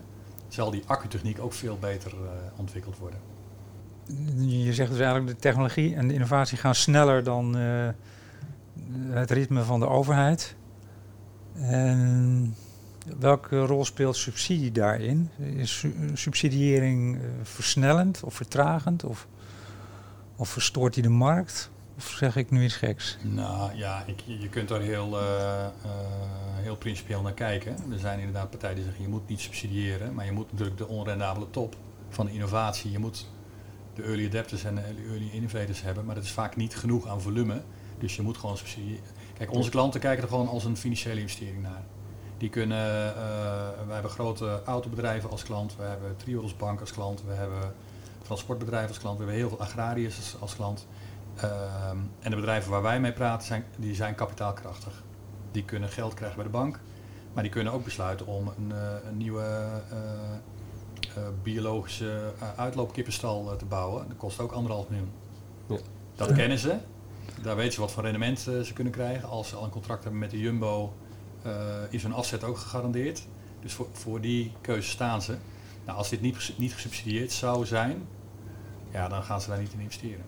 zal 0.56 0.70
die 0.70 0.82
accutechniek 0.86 1.40
ook 1.40 1.52
veel 1.52 1.78
beter 1.78 2.12
uh, 2.12 2.28
ontwikkeld 2.56 2.98
worden 2.98 3.20
je 4.36 4.74
zegt 4.74 4.90
dus 4.90 5.00
eigenlijk 5.00 5.28
de 5.28 5.36
technologie 5.36 5.94
en 5.94 6.08
de 6.08 6.14
innovatie 6.14 6.58
gaan 6.58 6.74
sneller 6.74 7.24
dan 7.24 7.58
uh, 7.58 7.88
het 9.10 9.30
ritme 9.30 9.62
van 9.62 9.80
de 9.80 9.88
overheid. 9.88 10.56
En 11.54 12.54
welke 13.18 13.58
rol 13.58 13.84
speelt 13.84 14.16
subsidie 14.16 14.72
daarin? 14.72 15.30
Is 15.38 15.84
subsidiëring 16.14 17.16
uh, 17.16 17.22
versnellend 17.42 18.22
of 18.22 18.34
vertragend? 18.34 19.04
Of, 19.04 19.26
of 20.36 20.48
verstoort 20.48 20.94
die 20.94 21.02
de 21.02 21.08
markt? 21.08 21.70
Of 21.96 22.08
zeg 22.08 22.36
ik 22.36 22.50
nu 22.50 22.64
iets 22.64 22.76
geks? 22.76 23.16
Nou 23.22 23.76
ja, 23.76 24.04
ik, 24.06 24.20
je 24.26 24.48
kunt 24.48 24.68
daar 24.68 24.80
heel, 24.80 25.20
uh, 25.20 25.66
heel 26.54 26.76
principieel 26.76 27.22
naar 27.22 27.32
kijken. 27.32 27.76
Er 27.92 27.98
zijn 27.98 28.18
inderdaad 28.18 28.50
partijen 28.50 28.74
die 28.74 28.84
zeggen 28.84 29.02
je 29.02 29.08
moet 29.08 29.28
niet 29.28 29.40
subsidiëren, 29.40 30.14
maar 30.14 30.24
je 30.24 30.32
moet 30.32 30.50
natuurlijk 30.50 30.78
de 30.78 30.86
onrendabele 30.86 31.50
top 31.50 31.76
van 32.08 32.28
innovatie, 32.28 32.90
je 32.90 32.98
moet 32.98 33.26
de 33.94 34.02
early 34.02 34.26
adapters 34.26 34.64
en 34.64 34.74
de 34.74 34.80
early 34.80 35.30
innovators 35.32 35.82
hebben, 35.82 36.04
maar 36.04 36.14
dat 36.14 36.24
is 36.24 36.30
vaak 36.30 36.56
niet 36.56 36.76
genoeg 36.76 37.06
aan 37.06 37.20
volume. 37.20 37.62
Dus 37.98 38.16
je 38.16 38.22
moet 38.22 38.36
gewoon 38.36 38.56
subsidie. 38.56 39.00
Kijk, 39.38 39.52
onze 39.52 39.70
klanten 39.70 40.00
kijken 40.00 40.22
er 40.22 40.28
gewoon 40.28 40.48
als 40.48 40.64
een 40.64 40.76
financiële 40.76 41.20
investering 41.20 41.62
naar. 41.62 41.84
Die 42.38 42.48
kunnen, 42.48 43.08
uh, 43.08 43.14
we 43.86 43.92
hebben 43.92 44.10
grote 44.10 44.62
autobedrijven 44.64 45.30
als 45.30 45.42
klant, 45.42 45.76
we 45.76 45.82
hebben 45.82 46.16
Triodos 46.16 46.56
Bank 46.56 46.80
als 46.80 46.92
klant, 46.92 47.22
we 47.26 47.32
hebben 47.32 47.74
transportbedrijven 48.22 48.88
als 48.88 48.98
klant, 48.98 49.18
we 49.18 49.24
hebben 49.24 49.40
heel 49.40 49.48
veel 49.48 49.66
agrariërs 49.66 50.36
als 50.38 50.56
klant. 50.56 50.86
Uh, 51.44 51.90
en 52.20 52.30
de 52.30 52.36
bedrijven 52.36 52.70
waar 52.70 52.82
wij 52.82 53.00
mee 53.00 53.12
praten, 53.12 53.46
zijn, 53.46 53.64
die 53.78 53.94
zijn 53.94 54.14
kapitaalkrachtig. 54.14 55.02
Die 55.50 55.64
kunnen 55.64 55.88
geld 55.88 56.14
krijgen 56.14 56.36
bij 56.36 56.46
de 56.46 56.52
bank, 56.52 56.80
maar 57.32 57.42
die 57.42 57.52
kunnen 57.52 57.72
ook 57.72 57.84
besluiten 57.84 58.26
om 58.26 58.52
een, 58.56 58.70
uh, 58.70 59.08
een 59.08 59.16
nieuwe 59.16 59.66
uh, 59.92 61.28
biologische 61.42 62.32
uh, 62.42 62.48
uitloopkippenstal 62.56 63.56
te 63.56 63.64
bouwen. 63.64 64.08
Dat 64.08 64.16
kost 64.16 64.40
ook 64.40 64.52
anderhalf 64.52 64.88
miljoen. 64.88 65.12
Ja. 65.66 65.76
Dat 66.14 66.32
kennen 66.32 66.58
ze. 66.58 66.76
Daar 67.42 67.56
weten 67.56 67.72
ze 67.72 67.80
wat 67.80 67.92
voor 67.92 68.02
rendement 68.02 68.38
ze 68.38 68.70
kunnen 68.74 68.92
krijgen. 68.92 69.28
Als 69.28 69.48
ze 69.48 69.56
al 69.56 69.64
een 69.64 69.70
contract 69.70 70.02
hebben 70.02 70.20
met 70.20 70.30
de 70.30 70.38
Jumbo, 70.38 70.94
is 71.90 72.02
hun 72.02 72.12
afzet 72.12 72.44
ook 72.44 72.58
gegarandeerd. 72.58 73.26
Dus 73.60 73.72
voor, 73.72 73.86
voor 73.92 74.20
die 74.20 74.52
keuze 74.60 74.90
staan 74.90 75.22
ze. 75.22 75.36
Nou, 75.84 75.98
als 75.98 76.08
dit 76.08 76.20
niet, 76.20 76.52
niet 76.56 76.74
gesubsidieerd 76.74 77.32
zou 77.32 77.66
zijn, 77.66 78.08
ja, 78.90 79.08
dan 79.08 79.22
gaan 79.22 79.40
ze 79.40 79.48
daar 79.48 79.58
niet 79.58 79.72
in 79.72 79.80
investeren. 79.80 80.24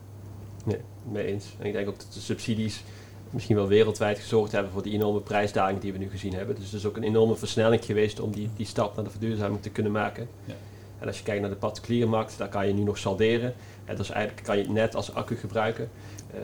Nee, 0.64 0.81
mee 1.12 1.27
eens. 1.27 1.47
En 1.59 1.66
ik 1.66 1.73
denk 1.73 1.88
ook 1.88 1.99
dat 1.99 2.12
de 2.12 2.21
subsidies 2.21 2.83
misschien 3.31 3.57
wel 3.57 3.68
wereldwijd 3.68 4.18
gezorgd 4.18 4.53
hebben 4.53 4.73
voor 4.73 4.83
die 4.83 4.92
enorme 4.92 5.21
prijsdaling 5.21 5.81
die 5.81 5.92
we 5.92 5.99
nu 5.99 6.11
gezien 6.11 6.35
hebben. 6.35 6.55
Dus 6.55 6.64
het 6.64 6.75
is 6.75 6.87
ook 6.87 6.97
een 6.97 7.03
enorme 7.03 7.37
versnelling 7.37 7.85
geweest 7.85 8.21
om 8.21 8.33
die, 8.33 8.51
die 8.57 8.66
stap 8.66 8.94
naar 8.94 9.05
de 9.05 9.11
verduurzaming 9.11 9.62
te 9.62 9.71
kunnen 9.71 9.92
maken. 9.92 10.29
Ja. 10.44 10.55
En 10.99 11.07
als 11.07 11.18
je 11.18 11.25
kijkt 11.25 11.40
naar 11.40 11.51
de 11.51 11.57
particuliere 11.57 12.07
markt, 12.07 12.38
daar 12.38 12.49
kan 12.49 12.66
je 12.66 12.73
nu 12.73 12.83
nog 12.83 12.99
salderen. 12.99 13.55
En 13.85 13.97
dus 13.97 14.11
eigenlijk 14.11 14.47
kan 14.47 14.57
je 14.57 14.62
het 14.62 14.73
net 14.73 14.94
als 14.94 15.14
accu 15.14 15.37
gebruiken. 15.37 15.90
Uh, 16.35 16.40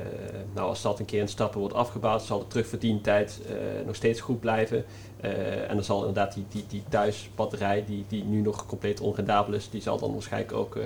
nou, 0.54 0.68
als 0.68 0.82
dat 0.82 0.98
een 0.98 1.04
keer 1.04 1.20
in 1.20 1.28
stappen 1.28 1.60
wordt 1.60 1.74
afgebouwd, 1.74 2.22
zal 2.22 2.38
de 2.38 2.46
terugverdientijd 2.46 3.40
uh, 3.50 3.86
nog 3.86 3.94
steeds 3.94 4.20
goed 4.20 4.40
blijven. 4.40 4.84
Uh, 5.24 5.70
en 5.70 5.74
dan 5.74 5.84
zal 5.84 5.98
inderdaad 5.98 6.34
die, 6.34 6.44
die, 6.48 6.64
die 6.68 6.82
thuisbatterij, 6.88 7.84
die, 7.86 8.04
die 8.08 8.24
nu 8.24 8.40
nog 8.40 8.66
compleet 8.66 9.00
onrendabel 9.00 9.54
is, 9.54 9.70
die 9.70 9.82
zal 9.82 9.98
dan 9.98 10.12
waarschijnlijk 10.12 10.52
ook, 10.52 10.78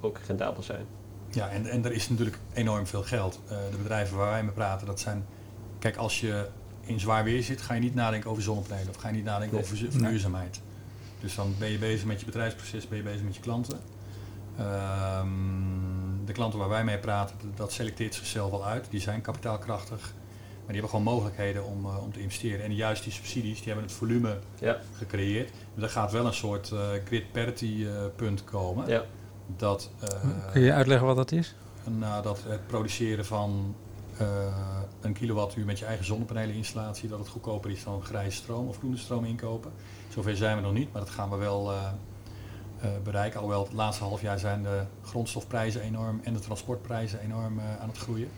ook 0.00 0.18
rendabel 0.26 0.62
zijn. 0.62 0.86
Ja, 1.34 1.48
en, 1.48 1.66
en 1.66 1.84
er 1.84 1.92
is 1.92 2.08
natuurlijk 2.08 2.38
enorm 2.52 2.86
veel 2.86 3.02
geld. 3.02 3.40
de 3.70 3.76
bedrijven 3.76 4.16
waar 4.16 4.30
wij 4.30 4.42
mee 4.42 4.52
praten, 4.52 4.86
dat 4.86 5.00
zijn... 5.00 5.26
Kijk, 5.78 5.96
als 5.96 6.20
je 6.20 6.48
in 6.80 7.00
zwaar 7.00 7.24
weer 7.24 7.42
zit, 7.42 7.60
ga 7.60 7.74
je 7.74 7.80
niet 7.80 7.94
nadenken 7.94 8.30
over 8.30 8.42
zonnepanelen 8.42 8.88
of 8.88 8.96
ga 8.96 9.08
je 9.08 9.14
niet 9.14 9.24
nadenken 9.24 9.56
nee. 9.56 9.64
over 9.64 9.76
verduurzaamheid. 9.76 10.60
Nee. 10.62 10.70
Dus 11.20 11.34
dan 11.34 11.54
ben 11.58 11.70
je 11.70 11.78
bezig 11.78 12.04
met 12.04 12.20
je 12.20 12.26
bedrijfsproces, 12.26 12.88
ben 12.88 12.98
je 12.98 13.04
bezig 13.04 13.22
met 13.22 13.34
je 13.34 13.40
klanten. 13.40 13.78
Um, 14.60 16.22
de 16.24 16.32
klanten 16.32 16.58
waar 16.58 16.68
wij 16.68 16.84
mee 16.84 16.98
praten, 16.98 17.36
dat 17.54 17.72
selecteert 17.72 18.14
zichzelf 18.14 18.50
wel 18.50 18.66
uit. 18.66 18.86
Die 18.90 19.00
zijn 19.00 19.20
kapitaalkrachtig. 19.20 20.12
Maar 20.64 20.72
die 20.72 20.80
hebben 20.80 20.90
gewoon 20.90 21.14
mogelijkheden 21.14 21.64
om, 21.64 21.86
uh, 21.86 22.02
om 22.02 22.12
te 22.12 22.20
investeren. 22.20 22.64
En 22.64 22.74
juist 22.74 23.04
die 23.04 23.12
subsidies, 23.12 23.56
die 23.56 23.66
hebben 23.66 23.84
het 23.84 23.92
volume 23.92 24.38
ja. 24.60 24.78
gecreëerd. 24.96 25.50
Er 25.80 25.88
gaat 25.88 26.12
wel 26.12 26.26
een 26.26 26.34
soort 26.34 26.70
uh, 26.70 26.80
grid 27.04 27.32
parity 27.32 27.64
uh, 27.64 27.90
punt 28.16 28.44
komen. 28.44 28.88
Ja. 28.88 29.04
Dat, 29.46 29.90
Kun 30.52 30.60
je 30.60 30.72
uitleggen 30.72 31.06
wat 31.06 31.16
dat 31.16 31.32
is? 31.32 31.54
Nou, 31.84 32.22
dat 32.22 32.42
het 32.46 32.66
produceren 32.66 33.24
van 33.24 33.74
een 35.00 35.12
kilowattuur 35.12 35.64
met 35.64 35.78
je 35.78 35.84
eigen 35.84 36.04
zonnepaneleninstallatie, 36.04 37.08
dat 37.08 37.18
het 37.18 37.28
goedkoper 37.28 37.70
is 37.70 37.84
dan 37.84 38.04
grijze 38.04 38.36
stroom 38.36 38.68
of 38.68 38.78
groene 38.78 38.96
stroom 38.96 39.24
inkopen. 39.24 39.72
Zover 40.08 40.36
zijn 40.36 40.56
we 40.56 40.62
nog 40.62 40.72
niet, 40.72 40.92
maar 40.92 41.02
dat 41.02 41.10
gaan 41.10 41.30
we 41.30 41.36
wel 41.36 41.72
bereiken. 43.02 43.40
Alhoewel 43.40 43.64
het 43.64 43.72
laatste 43.72 44.04
half 44.04 44.20
jaar 44.20 44.38
zijn 44.38 44.62
de 44.62 44.84
grondstofprijzen 45.02 45.80
enorm 45.80 46.20
en 46.22 46.32
de 46.32 46.40
transportprijzen 46.40 47.20
enorm 47.20 47.60
aan 47.80 47.88
het 47.88 47.98
groeien. 47.98 48.28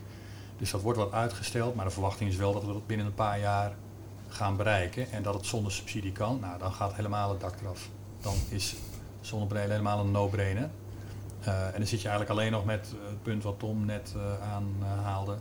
Dus 0.59 0.71
dat 0.71 0.83
wordt 0.83 0.99
wat 0.99 1.13
uitgesteld, 1.13 1.75
maar 1.75 1.85
de 1.85 1.91
verwachting 1.91 2.31
is 2.31 2.37
wel 2.37 2.53
dat 2.53 2.65
we 2.65 2.73
dat 2.73 2.87
binnen 2.87 3.07
een 3.07 3.15
paar 3.15 3.41
jaar 3.41 3.75
gaan 4.29 4.57
bereiken 4.57 5.11
en 5.11 5.23
dat 5.23 5.35
het 5.35 5.47
zonder 5.47 5.73
subsidie 5.73 6.13
kan. 6.13 6.39
Nou, 6.41 6.59
dan 6.59 6.73
gaat 6.73 6.95
helemaal 6.95 7.31
het 7.31 7.41
dak 7.41 7.55
eraf. 7.61 7.89
Dan 8.21 8.35
is 8.49 8.75
zonnepanelen 9.21 9.71
helemaal 9.71 10.01
een 10.01 10.11
no-brainer. 10.11 10.71
Uh, 11.47 11.67
en 11.67 11.73
dan 11.77 11.87
zit 11.87 12.01
je 12.01 12.09
eigenlijk 12.09 12.39
alleen 12.39 12.53
nog 12.53 12.65
met 12.65 12.93
het 13.09 13.23
punt 13.23 13.43
wat 13.43 13.59
Tom 13.59 13.85
net 13.85 14.15
uh, 14.17 14.53
aanhaalde. 14.53 15.37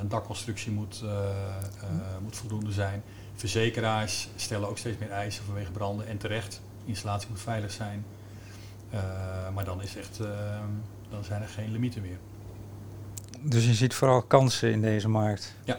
Een 0.00 0.08
dakconstructie 0.08 0.72
moet, 0.72 1.04
moet 2.22 2.36
voldoende 2.36 2.72
zijn. 2.72 3.02
Verzekeraars 3.34 4.28
stellen 4.36 4.68
ook 4.68 4.78
steeds 4.78 4.98
meer 4.98 5.10
eisen 5.10 5.44
vanwege 5.44 5.70
branden 5.70 6.06
en 6.06 6.18
terecht. 6.18 6.60
De 6.84 6.88
installatie 6.88 7.28
moet 7.28 7.40
veilig 7.40 7.70
zijn. 7.70 8.04
maar 9.54 9.64
dan, 9.64 9.82
is 9.82 9.96
echt, 9.96 10.18
dan 11.10 11.24
zijn 11.24 11.42
er 11.42 11.48
geen 11.48 11.72
limieten 11.72 12.02
meer. 12.02 12.18
Dus 13.40 13.66
je 13.66 13.74
ziet 13.74 13.94
vooral 13.94 14.22
kansen 14.22 14.72
in 14.72 14.80
deze 14.80 15.08
markt? 15.08 15.54
Ja. 15.64 15.78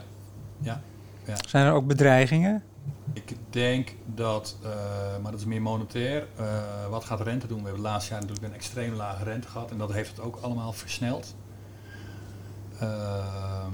ja. 0.60 0.82
ja. 1.26 1.36
Zijn 1.48 1.66
er 1.66 1.74
ook 1.74 1.88
bedreigingen? 1.88 2.64
Ik 3.14 3.36
denk 3.50 3.96
dat, 4.06 4.58
uh, 4.64 4.70
maar 5.22 5.32
dat 5.32 5.40
is 5.40 5.46
meer 5.46 5.62
monetair, 5.62 6.28
uh, 6.40 6.88
wat 6.90 7.06
gaat 7.06 7.22
rente 7.22 7.48
doen? 7.48 7.58
We 7.58 7.64
hebben 7.64 7.82
het 7.82 7.92
laatste 7.92 8.12
jaar 8.12 8.22
natuurlijk 8.22 8.48
een 8.48 8.54
extreem 8.54 8.94
lage 8.94 9.24
rente 9.24 9.48
gehad 9.48 9.72
en 9.72 9.78
dat 9.78 9.94
heeft 9.94 10.10
het 10.10 10.20
ook 10.20 10.38
allemaal 10.42 10.74
versneld. 10.74 11.36
Uh, 12.82 13.66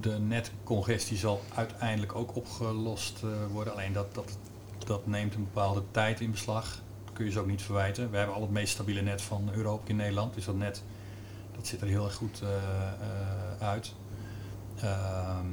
de 0.00 0.18
netcongestie 0.18 1.16
zal 1.16 1.42
uiteindelijk 1.54 2.14
ook 2.14 2.36
opgelost 2.36 3.22
eh, 3.22 3.28
worden, 3.52 3.72
alleen 3.72 3.92
dat, 3.92 4.14
dat, 4.14 4.38
dat 4.86 5.06
neemt 5.06 5.34
een 5.34 5.44
bepaalde 5.44 5.82
tijd 5.90 6.20
in 6.20 6.30
beslag. 6.30 6.80
Dat 7.04 7.14
kun 7.14 7.24
je 7.24 7.30
ze 7.30 7.40
ook 7.40 7.46
niet 7.46 7.62
verwijten. 7.62 8.10
We 8.10 8.16
hebben 8.16 8.34
al 8.34 8.42
het 8.42 8.50
meest 8.50 8.72
stabiele 8.72 9.02
net 9.02 9.22
van 9.22 9.48
Europa 9.52 9.88
in 9.88 9.96
Nederland, 9.96 10.34
dus 10.34 10.44
dat 10.44 10.56
net 10.56 10.82
dat 11.56 11.66
ziet 11.66 11.80
er 11.80 11.86
heel 11.86 12.04
erg 12.04 12.14
goed 12.14 12.42
uit. 13.58 13.94
Ehm, 14.76 15.46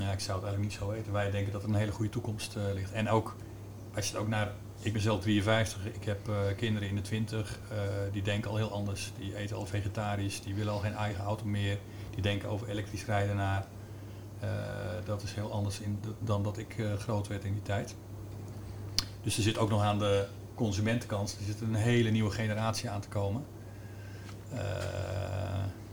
ja, 0.00 0.12
ik 0.12 0.20
zou 0.20 0.38
het 0.38 0.46
eigenlijk 0.46 0.62
niet 0.62 0.72
zo 0.72 0.88
weten. 0.88 1.12
Wij 1.12 1.30
denken 1.30 1.52
dat 1.52 1.62
er 1.62 1.68
een 1.68 1.74
hele 1.74 1.92
goede 1.92 2.10
toekomst 2.10 2.56
uh, 2.56 2.62
ligt. 2.74 2.92
En 2.92 3.08
ook, 3.08 3.36
als 3.94 4.06
je 4.06 4.12
het 4.12 4.20
ook 4.20 4.28
naar... 4.28 4.52
Ik 4.80 4.92
ben 4.92 5.02
zelf 5.02 5.20
53, 5.20 5.86
ik 5.86 6.04
heb 6.04 6.28
uh, 6.28 6.36
kinderen 6.56 6.88
in 6.88 6.94
de 6.94 7.00
20, 7.00 7.58
uh, 7.72 7.78
eh, 7.78 8.12
die 8.12 8.22
denken 8.22 8.50
al 8.50 8.56
heel 8.56 8.70
anders. 8.70 9.12
Die 9.18 9.36
eten 9.36 9.56
al 9.56 9.66
vegetarisch, 9.66 10.42
die 10.42 10.54
willen 10.54 10.72
al 10.72 10.78
geen 10.78 10.94
eigen 10.94 11.24
auto 11.24 11.44
meer. 11.44 11.78
Die 12.10 12.22
denken 12.22 12.48
over 12.48 12.68
elektrisch 12.68 13.04
rijden 13.04 13.36
naar. 13.36 13.66
dat 15.04 15.22
is 15.22 15.34
heel 15.34 15.52
anders 15.52 15.80
in 15.80 16.00
dan 16.18 16.42
dat 16.42 16.58
ik 16.58 16.76
groot 16.98 17.28
werd 17.28 17.44
in 17.44 17.52
die 17.52 17.62
tijd. 17.62 17.94
Dus 19.22 19.36
er 19.36 19.42
zit 19.42 19.58
ook 19.58 19.70
nog 19.70 19.82
aan 19.82 19.98
de 19.98 20.26
consumentenkant, 20.54 21.36
er 21.38 21.44
zit 21.44 21.60
een 21.60 21.74
hele 21.74 22.10
nieuwe 22.10 22.30
generatie 22.30 22.90
aan 22.90 23.00
te 23.00 23.08
komen. 23.08 23.44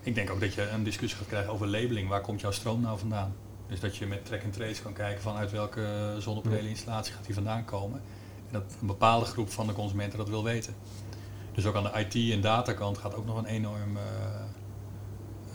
ik 0.01 0.15
denk 0.15 0.29
ook 0.29 0.39
dat 0.39 0.53
je 0.53 0.69
een 0.69 0.83
discussie 0.83 1.17
gaat 1.17 1.27
krijgen 1.27 1.51
over 1.51 1.67
labeling. 1.67 2.09
Waar 2.09 2.21
komt 2.21 2.41
jouw 2.41 2.51
stroom 2.51 2.81
nou 2.81 2.99
vandaan? 2.99 3.33
Dus 3.73 3.81
dat 3.81 3.95
je 3.95 4.05
met 4.05 4.25
track 4.25 4.43
and 4.43 4.53
trace 4.53 4.81
kan 4.81 4.93
kijken 4.93 5.21
van 5.21 5.35
uit 5.35 5.51
welke 5.51 6.15
zonnepaleninstallatie 6.19 7.13
gaat 7.13 7.25
die 7.25 7.33
vandaan 7.33 7.65
komen. 7.65 8.01
En 8.47 8.53
dat 8.53 8.63
een 8.81 8.87
bepaalde 8.87 9.25
groep 9.25 9.49
van 9.49 9.67
de 9.67 9.73
consumenten 9.73 10.17
dat 10.17 10.29
wil 10.29 10.43
weten. 10.43 10.75
Dus 11.51 11.65
ook 11.65 11.75
aan 11.75 11.83
de 11.83 11.99
IT- 11.99 12.31
en 12.31 12.41
datakant 12.41 12.97
gaat 12.97 13.15
ook 13.15 13.25
nog 13.25 13.37
een 13.37 13.45
enorm, 13.45 13.97
uh, 13.97 14.03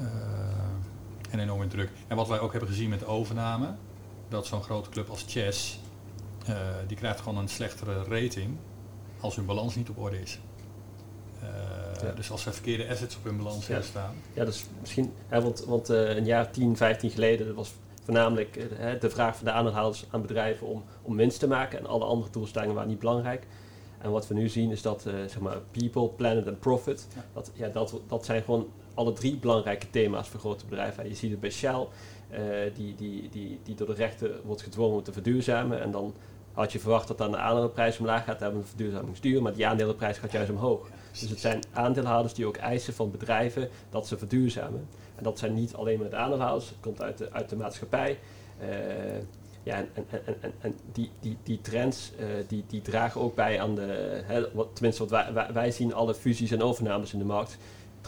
uh, 0.00 0.06
een 1.30 1.38
enorme 1.38 1.66
druk. 1.66 1.90
En 2.08 2.16
wat 2.16 2.28
wij 2.28 2.40
ook 2.40 2.50
hebben 2.50 2.68
gezien 2.68 2.88
met 2.88 2.98
de 2.98 3.06
overname, 3.06 3.74
dat 4.28 4.46
zo'n 4.46 4.62
grote 4.62 4.90
club 4.90 5.08
als 5.08 5.24
Chess, 5.28 5.80
uh, 6.48 6.56
die 6.86 6.96
krijgt 6.96 7.20
gewoon 7.20 7.38
een 7.38 7.48
slechtere 7.48 8.04
rating 8.04 8.56
als 9.20 9.36
hun 9.36 9.46
balans 9.46 9.74
niet 9.74 9.88
op 9.88 9.98
orde 9.98 10.20
is. 10.20 10.38
Ja. 12.02 12.12
Dus 12.12 12.30
als 12.30 12.46
er 12.46 12.52
verkeerde 12.52 12.88
assets 12.88 13.16
op 13.16 13.24
hun 13.24 13.36
balans 13.36 13.66
ja. 13.66 13.82
staan. 13.82 14.14
Ja, 14.32 14.44
dus 14.44 14.64
misschien, 14.80 15.12
hè, 15.28 15.42
want, 15.42 15.64
want 15.64 15.88
een 15.88 16.24
jaar 16.24 16.50
10, 16.50 16.76
15 16.76 17.10
geleden, 17.10 17.54
was 17.54 17.72
voornamelijk 18.08 18.56
uh, 18.56 19.00
de 19.00 19.10
vraag 19.10 19.36
van 19.36 19.44
de 19.44 19.52
aandeelhouders 19.52 20.04
aan 20.10 20.22
bedrijven 20.22 20.66
om, 20.66 20.84
om 21.02 21.16
winst 21.16 21.40
te 21.40 21.48
maken 21.48 21.78
en 21.78 21.86
alle 21.86 22.04
andere 22.04 22.30
doelstellingen 22.30 22.74
waren 22.74 22.90
niet 22.90 22.98
belangrijk. 22.98 23.46
En 23.98 24.10
wat 24.10 24.28
we 24.28 24.34
nu 24.34 24.48
zien 24.48 24.70
is 24.70 24.82
dat 24.82 25.04
uh, 25.06 25.12
zeg 25.14 25.40
maar 25.40 25.58
people, 25.70 26.08
planet 26.08 26.46
en 26.46 26.58
profit, 26.58 27.08
ja. 27.14 27.24
Dat, 27.32 27.50
ja, 27.54 27.68
dat, 27.68 28.00
dat 28.06 28.24
zijn 28.24 28.42
gewoon 28.42 28.68
alle 28.94 29.12
drie 29.12 29.36
belangrijke 29.36 29.90
thema's 29.90 30.28
voor 30.28 30.40
grote 30.40 30.64
bedrijven. 30.66 31.08
je 31.08 31.14
ziet 31.14 31.30
het 31.30 31.40
bij 31.40 31.50
Shell, 31.50 31.86
uh, 32.30 32.38
die, 32.74 32.94
die, 32.94 33.28
die, 33.28 33.60
die 33.62 33.74
door 33.74 33.86
de 33.86 33.92
rechter 33.92 34.30
wordt 34.44 34.62
gedwongen 34.62 34.96
om 34.96 35.02
te 35.02 35.12
verduurzamen. 35.12 35.80
En 35.80 35.90
dan 35.90 36.14
had 36.58 36.72
je 36.72 36.80
verwacht 36.80 37.08
dat 37.08 37.18
dan 37.18 37.30
de 37.30 37.36
aandelenprijs 37.36 37.98
omlaag 37.98 38.24
gaat, 38.24 38.40
hebben 38.40 38.60
een 38.60 38.66
verduurzamingsduur, 38.66 39.42
maar 39.42 39.54
die 39.54 39.66
aandelenprijs 39.66 40.18
gaat 40.18 40.32
juist 40.32 40.50
omhoog. 40.50 40.88
Dus 41.10 41.30
het 41.30 41.40
zijn 41.40 41.62
aandeelhouders 41.72 42.34
die 42.34 42.46
ook 42.46 42.56
eisen 42.56 42.94
van 42.94 43.10
bedrijven 43.10 43.68
dat 43.90 44.06
ze 44.06 44.18
verduurzamen. 44.18 44.88
En 45.14 45.24
dat 45.24 45.38
zijn 45.38 45.54
niet 45.54 45.74
alleen 45.74 45.98
maar 45.98 46.10
de 46.10 46.16
aandeelhouders, 46.16 46.68
het 46.68 46.80
komt 46.80 47.02
uit 47.02 47.18
de, 47.18 47.32
uit 47.32 47.48
de 47.48 47.56
maatschappij. 47.56 48.18
Uh, 48.60 48.68
ja, 49.62 49.76
en, 49.76 49.88
en, 49.94 50.36
en, 50.40 50.52
en, 50.60 50.74
die, 50.92 51.10
die, 51.20 51.36
die 51.42 51.60
trends 51.60 52.12
uh, 52.20 52.26
die, 52.48 52.64
die 52.66 52.82
dragen 52.82 53.20
ook 53.20 53.34
bij 53.34 53.60
aan 53.60 53.74
de, 53.74 54.20
hè, 54.24 54.52
wat, 54.52 54.68
tenminste 54.72 55.06
wat 55.06 55.32
wij, 55.32 55.52
wij, 55.52 55.70
zien 55.70 55.94
alle 55.94 56.14
fusies 56.14 56.50
en 56.50 56.62
overnames 56.62 57.12
in 57.12 57.18
de 57.18 57.24
markt. 57.24 57.58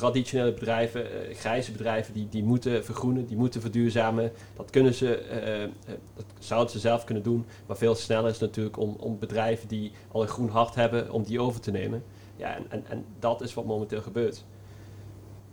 Traditionele 0.00 0.52
bedrijven, 0.52 1.02
uh, 1.02 1.36
grijze 1.36 1.72
bedrijven, 1.72 2.14
die, 2.14 2.28
die 2.30 2.44
moeten 2.44 2.84
vergroenen, 2.84 3.26
die 3.26 3.36
moeten 3.36 3.60
verduurzamen. 3.60 4.32
Dat 4.56 4.70
kunnen 4.70 4.94
ze, 4.94 5.70
dat 6.16 6.24
zouden 6.38 6.70
ze 6.70 6.78
zelf 6.78 7.04
kunnen 7.04 7.22
doen. 7.22 7.44
Maar 7.66 7.76
veel 7.76 7.94
sneller 7.94 8.30
is 8.30 8.38
natuurlijk 8.38 8.78
om, 8.78 8.96
om 8.98 9.18
bedrijven 9.18 9.68
die 9.68 9.92
al 10.12 10.22
een 10.22 10.28
groen 10.28 10.48
hart 10.48 10.74
hebben, 10.74 11.12
om 11.12 11.22
die 11.22 11.40
over 11.40 11.60
te 11.60 11.70
nemen. 11.70 12.02
Ja, 12.36 12.56
en, 12.56 12.64
en, 12.68 12.84
en 12.88 13.04
dat 13.18 13.40
is 13.40 13.54
wat 13.54 13.64
momenteel 13.64 14.02
gebeurt. 14.02 14.44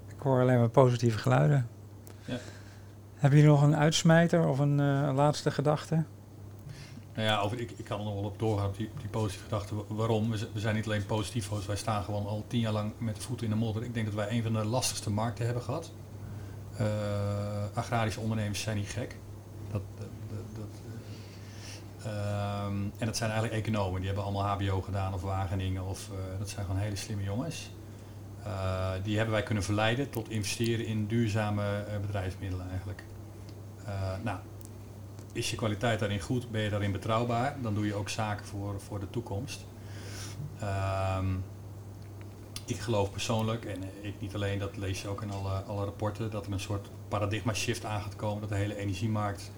Ik 0.08 0.24
hoor 0.24 0.42
alleen 0.42 0.60
maar 0.60 0.70
positieve 0.70 1.18
geluiden. 1.18 1.68
Ja. 2.26 2.38
Hebben 3.16 3.40
jullie 3.40 3.54
nog 3.54 3.64
een 3.64 3.76
uitsmijter 3.76 4.48
of 4.48 4.60
een 4.60 4.80
uh, 4.80 5.12
laatste 5.16 5.52
gedachte? 5.52 6.04
Nou 7.18 7.30
ja, 7.30 7.40
over, 7.40 7.60
ik, 7.60 7.72
ik 7.72 7.86
kan 7.86 8.00
er 8.00 8.06
nog 8.06 8.14
wel 8.14 8.24
op 8.24 8.40
doorgaan, 8.40 8.72
die, 8.78 8.90
die 9.00 9.10
positieve 9.10 9.44
gedachte. 9.44 9.76
Waarom? 9.88 10.32
We, 10.32 10.50
zijn 10.56 10.76
niet 10.76 10.86
alleen 10.86 11.06
positief, 11.06 11.50
wij 11.66 11.76
staan 11.76 12.04
gewoon 12.04 12.26
al 12.26 12.46
tien 12.48 12.60
jaar 12.60 12.72
lang 12.72 12.94
met 12.98 13.16
de 13.16 13.22
voeten 13.22 13.46
in 13.46 13.52
de 13.52 13.58
modder. 13.58 13.84
Ik 13.84 13.94
denk 13.94 14.06
dat 14.06 14.16
wij 14.16 14.30
een 14.30 14.44
van 14.44 14.54
de 14.54 14.66
lastigste 14.66 15.10
markten 15.10 15.46
hebben 15.46 15.64
gehad. 15.64 15.92
Uh, 16.82 16.88
agrarische 17.74 18.20
ondernemers 18.20 18.62
zijn 18.62 18.78
niet 18.78 18.90
gek. 18.90 19.16
Dat, 19.72 19.82
dat, 19.98 20.08
dat, 20.56 20.82
um, 22.06 22.92
en 22.98 23.06
dat 23.06 23.18
zijn 23.18 23.32
eigenlijk 23.32 23.66
economen, 23.66 23.98
die 23.98 24.06
hebben 24.06 24.24
allemaal 24.24 24.58
HBO 24.58 24.82
gedaan 24.82 25.14
of 25.14 25.22
Wageningen. 25.22 25.86
Of, 25.86 26.10
uh, 26.12 26.40
dat 26.40 26.50
zijn 26.50 26.66
gewoon 26.66 26.82
hele 26.82 26.96
slimme 26.96 27.24
jongens. 27.24 27.70
Die 29.04 29.16
hebben 29.16 29.34
wij 29.34 29.44
kunnen 29.44 29.64
verleiden 29.64 30.10
tot 30.10 30.30
investeren 30.30 30.86
in 30.86 31.08
duurzame 31.08 31.86
bedrijfsmiddelen 32.02 32.70
eigenlijk. 32.70 33.04
nou, 34.24 34.38
is 35.38 35.50
je 35.50 35.56
kwaliteit 35.56 36.00
daarin 36.00 36.22
goed, 36.22 36.52
ben 36.52 36.62
je 36.62 36.70
daarin 36.70 36.92
betrouwbaar, 36.92 37.58
dan 37.62 37.74
doe 37.74 37.86
je 37.86 37.94
ook 37.94 38.10
zaken 38.10 38.46
voor, 38.46 38.82
voor 38.82 39.00
de 39.00 39.10
toekomst. 39.10 39.66
Ehm, 40.60 41.36
ik 42.66 42.80
geloof 42.80 43.12
persoonlijk, 43.12 43.66
en 43.66 43.84
ik 44.02 44.14
niet 44.20 44.36
alleen, 44.36 44.60
dat 44.60 44.78
lees 44.78 45.02
je 45.02 45.08
ook 45.08 45.22
in 45.22 45.32
alle, 45.32 45.62
alle 45.68 45.86
rapporten, 45.86 46.32
dat 46.32 46.46
er 46.46 46.52
een 46.52 46.60
soort 46.60 46.90
paradigma 47.08 47.54
shift 47.54 47.86
aan 47.86 48.02
gaat 48.02 48.16
komen, 48.16 48.40
dat 48.40 48.50
de 48.50 48.56
hele 48.56 48.78
energiemarkt 48.78 49.52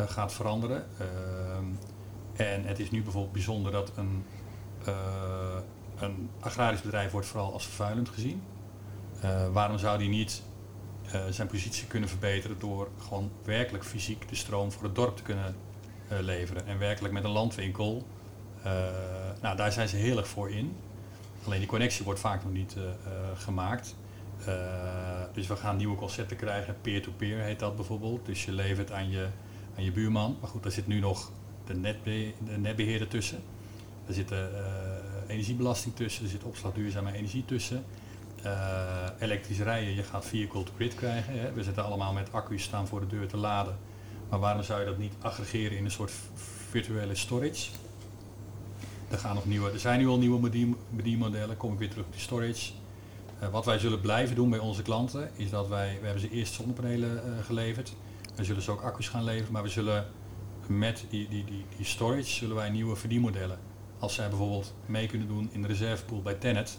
uh, 0.00 0.08
gaat 0.08 0.32
veranderen. 0.32 0.86
Ehm, 0.98 1.64
en 2.36 2.64
het 2.64 2.78
is 2.78 2.90
nu 2.90 3.02
bijvoorbeeld 3.02 3.32
bijzonder 3.32 3.72
dat 3.72 3.92
een, 3.96 4.24
uh, 4.88 4.94
een 5.98 6.30
agrarisch 6.40 6.82
bedrijf 6.82 7.10
wordt 7.10 7.26
vooral 7.26 7.52
als 7.52 7.64
vervuilend 7.64 8.08
gezien. 8.08 8.42
Uh, 9.24 9.52
waarom 9.52 9.78
zou 9.78 9.98
die 9.98 10.08
niet 10.08 10.42
zijn 11.30 11.48
positie 11.48 11.86
kunnen 11.86 12.08
verbeteren 12.08 12.58
door 12.58 12.88
gewoon 12.98 13.30
werkelijk 13.44 13.84
fysiek 13.84 14.28
de 14.28 14.34
stroom 14.34 14.72
voor 14.72 14.84
het 14.84 14.94
dorp 14.94 15.16
te 15.16 15.22
kunnen 15.22 15.56
leveren. 16.08 16.66
En 16.66 16.78
werkelijk 16.78 17.14
met 17.14 17.24
een 17.24 17.30
landwinkel, 17.30 18.06
nou 19.40 19.56
daar 19.56 19.72
zijn 19.72 19.88
ze 19.88 19.96
heel 19.96 20.18
erg 20.18 20.28
voor 20.28 20.50
in. 20.50 20.76
Alleen 21.44 21.58
die 21.58 21.68
connectie 21.68 22.04
wordt 22.04 22.20
vaak 22.20 22.44
nog 22.44 22.52
niet 22.52 22.76
gemaakt. 23.34 23.94
dus 25.32 25.46
we 25.46 25.56
gaan 25.56 25.76
nieuwe 25.76 25.96
concepten 25.96 26.36
krijgen, 26.36 26.76
peer-to-peer 26.80 27.36
-peer 27.36 27.44
heet 27.44 27.58
dat 27.58 27.76
bijvoorbeeld. 27.76 28.26
Dus 28.26 28.44
je 28.44 28.52
levert 28.52 28.92
aan 28.92 29.10
je 29.10 29.26
aan 29.76 29.84
je 29.84 29.92
buurman. 29.92 30.36
Maar 30.40 30.50
goed, 30.50 30.62
daar 30.62 30.72
zit 30.72 30.86
nu 30.86 31.00
nog 31.00 31.30
de, 31.66 31.74
netbe 31.74 32.32
de 32.44 32.58
netbeheerder 32.58 33.08
tussen. 33.08 33.42
Er 34.06 34.14
zit 34.14 34.32
energiebelasting 35.26 35.96
tussen, 35.96 36.24
er 36.24 36.30
zit 36.30 36.44
opslag 36.44 36.72
duurzame 36.72 37.12
energie 37.12 37.44
tussen. 37.44 37.84
Uh, 38.44 38.50
elektrisch 39.18 39.60
rijden, 39.60 39.94
je 39.94 40.02
gaat 40.02 40.26
vehicle 40.26 40.62
to 40.62 40.72
grid 40.76 40.94
krijgen. 40.94 41.40
Hè. 41.40 41.52
We 41.52 41.62
zitten 41.62 41.84
allemaal 41.84 42.12
met 42.12 42.32
accu's 42.32 42.62
staan 42.62 42.86
voor 42.86 43.00
de 43.00 43.06
deur 43.06 43.28
te 43.28 43.36
laden. 43.36 43.76
Maar 44.28 44.38
waarom 44.38 44.62
zou 44.62 44.80
je 44.80 44.86
dat 44.86 44.98
niet 44.98 45.14
aggregeren 45.20 45.76
in 45.78 45.84
een 45.84 45.90
soort 45.90 46.12
virtuele 46.70 47.14
storage? 47.14 47.70
Er, 49.10 49.18
gaan 49.18 49.34
nog 49.34 49.46
nieuwe, 49.46 49.70
er 49.70 49.78
zijn 49.78 49.98
nu 49.98 50.06
al 50.06 50.18
nieuwe 50.18 50.38
bedien, 50.38 50.76
bedienmodellen, 50.90 51.56
kom 51.56 51.72
ik 51.72 51.78
weer 51.78 51.90
terug 51.90 52.04
op 52.04 52.12
die 52.12 52.20
storage. 52.20 52.72
Eh, 53.38 53.48
wat 53.48 53.64
wij 53.64 53.78
zullen 53.78 54.00
blijven 54.00 54.34
doen 54.34 54.50
bij 54.50 54.58
onze 54.58 54.82
klanten 54.82 55.30
is 55.36 55.50
dat 55.50 55.68
wij, 55.68 55.96
we 56.00 56.04
hebben 56.04 56.22
ze 56.22 56.30
eerst 56.30 56.54
zonnepanelen 56.54 57.22
uh, 57.26 57.44
geleverd. 57.44 57.92
We 58.34 58.44
zullen 58.44 58.62
ze 58.62 58.70
ook 58.70 58.80
accu's 58.80 59.08
gaan 59.08 59.24
leveren, 59.24 59.52
maar 59.52 59.62
we 59.62 59.68
zullen 59.68 60.06
met 60.66 61.04
die, 61.10 61.28
die, 61.28 61.44
die, 61.44 61.64
die 61.76 61.86
storage 61.86 62.30
zullen 62.30 62.56
wij 62.56 62.70
nieuwe 62.70 62.96
verdienmodellen. 62.96 63.58
Als 63.98 64.14
zij 64.14 64.28
bijvoorbeeld 64.28 64.74
mee 64.86 65.06
kunnen 65.06 65.28
doen 65.28 65.48
in 65.52 65.62
de 65.62 65.68
reservepool 65.68 66.22
bij 66.22 66.34
Tenet, 66.34 66.78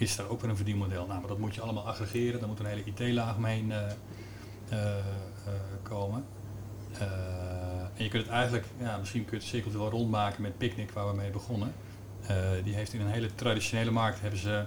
is 0.00 0.16
daar 0.16 0.28
ook 0.28 0.40
weer 0.40 0.50
een 0.50 0.56
verdienmodel. 0.56 1.06
Nou, 1.06 1.18
maar 1.18 1.28
dat 1.28 1.38
moet 1.38 1.54
je 1.54 1.60
allemaal 1.60 1.86
aggregeren, 1.86 2.38
daar 2.38 2.48
moet 2.48 2.58
een 2.58 2.66
hele 2.66 2.84
IT-laag 2.84 3.36
omheen 3.36 3.72
uh, 4.72 4.78
komen. 5.82 6.24
en 7.94 8.04
je 8.04 8.08
kunt 8.08 8.22
het 8.22 8.32
eigenlijk, 8.32 8.66
ja, 8.80 8.96
misschien 8.96 9.24
kun 9.24 9.32
je 9.36 9.38
het 9.38 9.48
cirkeltje 9.48 9.78
wel 9.78 9.90
rondmaken 9.90 10.42
met 10.42 10.58
Picnic 10.58 10.90
waar 10.90 11.08
we 11.08 11.16
mee 11.16 11.30
begonnen. 11.30 11.72
die 12.64 12.74
heeft 12.74 12.92
in 12.92 13.00
een 13.00 13.10
hele 13.10 13.34
traditionele 13.34 13.90
markt 13.90 14.20
hebben 14.20 14.40
ze 14.40 14.64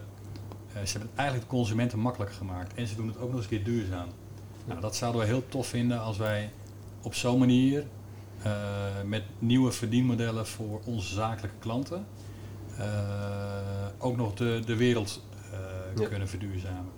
eh, 0.74 0.82
ze 0.86 0.92
hebben 0.92 1.10
het 1.10 1.20
eigenlijk 1.20 1.50
de 1.50 1.56
consumenten 1.56 2.00
makkelijker 2.00 2.38
gemaakt. 2.38 2.74
En 2.74 2.88
ze 2.88 2.96
doen 2.96 3.08
het 3.08 3.18
ook 3.18 3.28
nog 3.28 3.36
eens 3.36 3.44
een 3.44 3.50
keer 3.50 3.64
duurzaam. 3.64 4.08
Nou, 4.66 4.82
dat 4.82 4.96
zouden 4.96 5.22
we 5.22 5.28
heel 5.28 5.48
tof 5.48 5.68
vinden 5.68 6.02
als 6.02 6.18
wij 6.18 6.52
op 7.02 7.14
zo'n 7.14 7.40
manier 7.40 7.86
uh, 8.46 8.54
met 9.06 9.24
nieuwe 9.40 9.72
verdienmodellen 9.72 10.48
voor 10.48 10.82
onze 10.86 11.14
zakelijke 11.14 11.58
klanten 11.60 11.98
uh, 11.98 12.21
ook 13.98 14.18
nog 14.18 14.34
de, 14.34 14.62
de 14.66 14.76
wereld 14.76 15.22
ja. 15.96 16.08
kunnen 16.08 16.28
verduurzamen. 16.28 16.92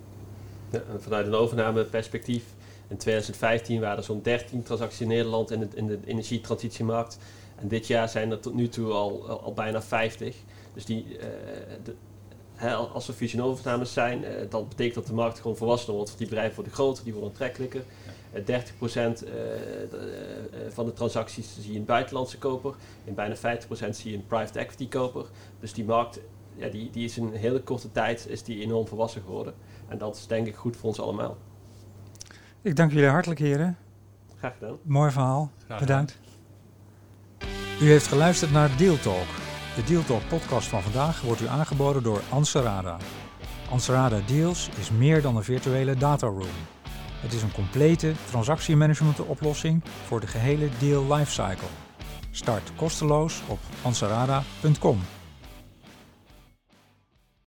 Ja, 0.70 0.82
vanuit 0.98 1.26
een 1.26 1.34
overnameperspectief, 1.34 2.44
in 2.88 2.96
2015 2.96 3.80
waren 3.80 3.96
er 3.96 4.04
zo'n 4.04 4.22
13 4.22 4.62
transacties 4.62 5.00
in 5.00 5.08
Nederland 5.08 5.50
in, 5.50 5.60
het, 5.60 5.74
in 5.74 5.86
de 5.86 5.98
energietransitiemarkt. 6.04 7.18
En 7.56 7.68
dit 7.68 7.86
jaar 7.86 8.08
zijn 8.08 8.30
er 8.30 8.40
tot 8.40 8.54
nu 8.54 8.68
toe 8.68 8.92
al, 8.92 9.28
al, 9.28 9.40
al 9.40 9.52
bijna 9.52 9.82
50. 9.82 10.36
Dus 10.74 10.84
die, 10.84 11.06
de, 11.84 11.94
als 12.92 13.08
er 13.08 13.14
fusionovernames 13.14 13.92
zijn, 13.92 14.22
uh, 14.22 14.30
dat 14.48 14.68
betekent 14.68 14.94
dat 14.94 15.06
de 15.06 15.12
markt 15.12 15.40
gewoon 15.40 15.56
volwassener 15.56 15.94
wordt. 15.94 16.08
Want 16.08 16.20
die 16.20 16.28
bedrijven 16.28 16.54
worden 16.54 16.72
groter, 16.72 17.04
die 17.04 17.12
worden 17.12 17.30
aantrekkelijker. 17.30 17.82
Ja. 18.34 18.40
Uh, 18.40 19.14
30% 19.16 19.24
uh, 19.24 19.30
van 20.68 20.86
de 20.86 20.92
transacties 20.92 21.56
zie 21.60 21.72
je 21.72 21.78
een 21.78 21.84
buitenlandse 21.84 22.38
koper. 22.38 22.74
In 23.04 23.14
bijna 23.14 23.36
50% 23.36 23.38
zie 23.90 24.10
je 24.10 24.16
een 24.16 24.26
private 24.26 24.58
equity 24.58 24.88
koper. 24.88 25.26
Dus 25.60 25.72
die 25.72 25.84
markt 25.84 26.20
ja, 26.56 26.68
die, 26.68 26.90
die 26.90 27.04
is 27.04 27.18
in 27.18 27.24
een 27.24 27.34
hele 27.34 27.60
korte 27.60 27.92
tijd 27.92 28.26
is 28.28 28.42
die 28.42 28.62
enorm 28.62 28.86
volwassen 28.86 29.22
geworden. 29.22 29.54
En 29.88 29.98
dat 29.98 30.16
is 30.16 30.26
denk 30.26 30.46
ik 30.46 30.54
goed 30.54 30.76
voor 30.76 30.88
ons 30.88 31.00
allemaal. 31.00 31.36
Ik 32.62 32.76
dank 32.76 32.92
jullie 32.92 33.08
hartelijk 33.08 33.40
heren. 33.40 33.76
Graag 34.38 34.52
gedaan. 34.58 34.76
Mooi 34.82 35.10
verhaal. 35.10 35.50
Graag 35.64 35.80
Bedankt. 35.80 36.18
U 37.80 37.88
heeft 37.88 38.06
geluisterd 38.06 38.50
naar 38.50 38.76
Deal 38.76 38.98
Talk. 38.98 39.26
De 39.76 39.84
Deal 39.84 40.04
Talk 40.04 40.28
podcast 40.28 40.68
van 40.68 40.82
vandaag 40.82 41.20
wordt 41.20 41.40
u 41.40 41.46
aangeboden 41.46 42.02
door 42.02 42.20
Anserada. 42.30 42.96
Anserada 43.70 44.20
Deals 44.26 44.68
is 44.78 44.90
meer 44.90 45.22
dan 45.22 45.36
een 45.36 45.44
virtuele 45.44 45.96
dataroom. 45.96 46.73
Het 47.24 47.32
is 47.32 47.42
een 47.42 47.52
complete 47.52 48.12
transactiemanagement 48.30 49.20
oplossing 49.20 49.82
voor 50.06 50.20
de 50.20 50.26
gehele 50.26 50.68
deal 50.78 51.14
lifecycle. 51.14 51.68
Start 52.30 52.72
kosteloos 52.76 53.42
op 53.46 53.58
anserada.com. 53.82 54.98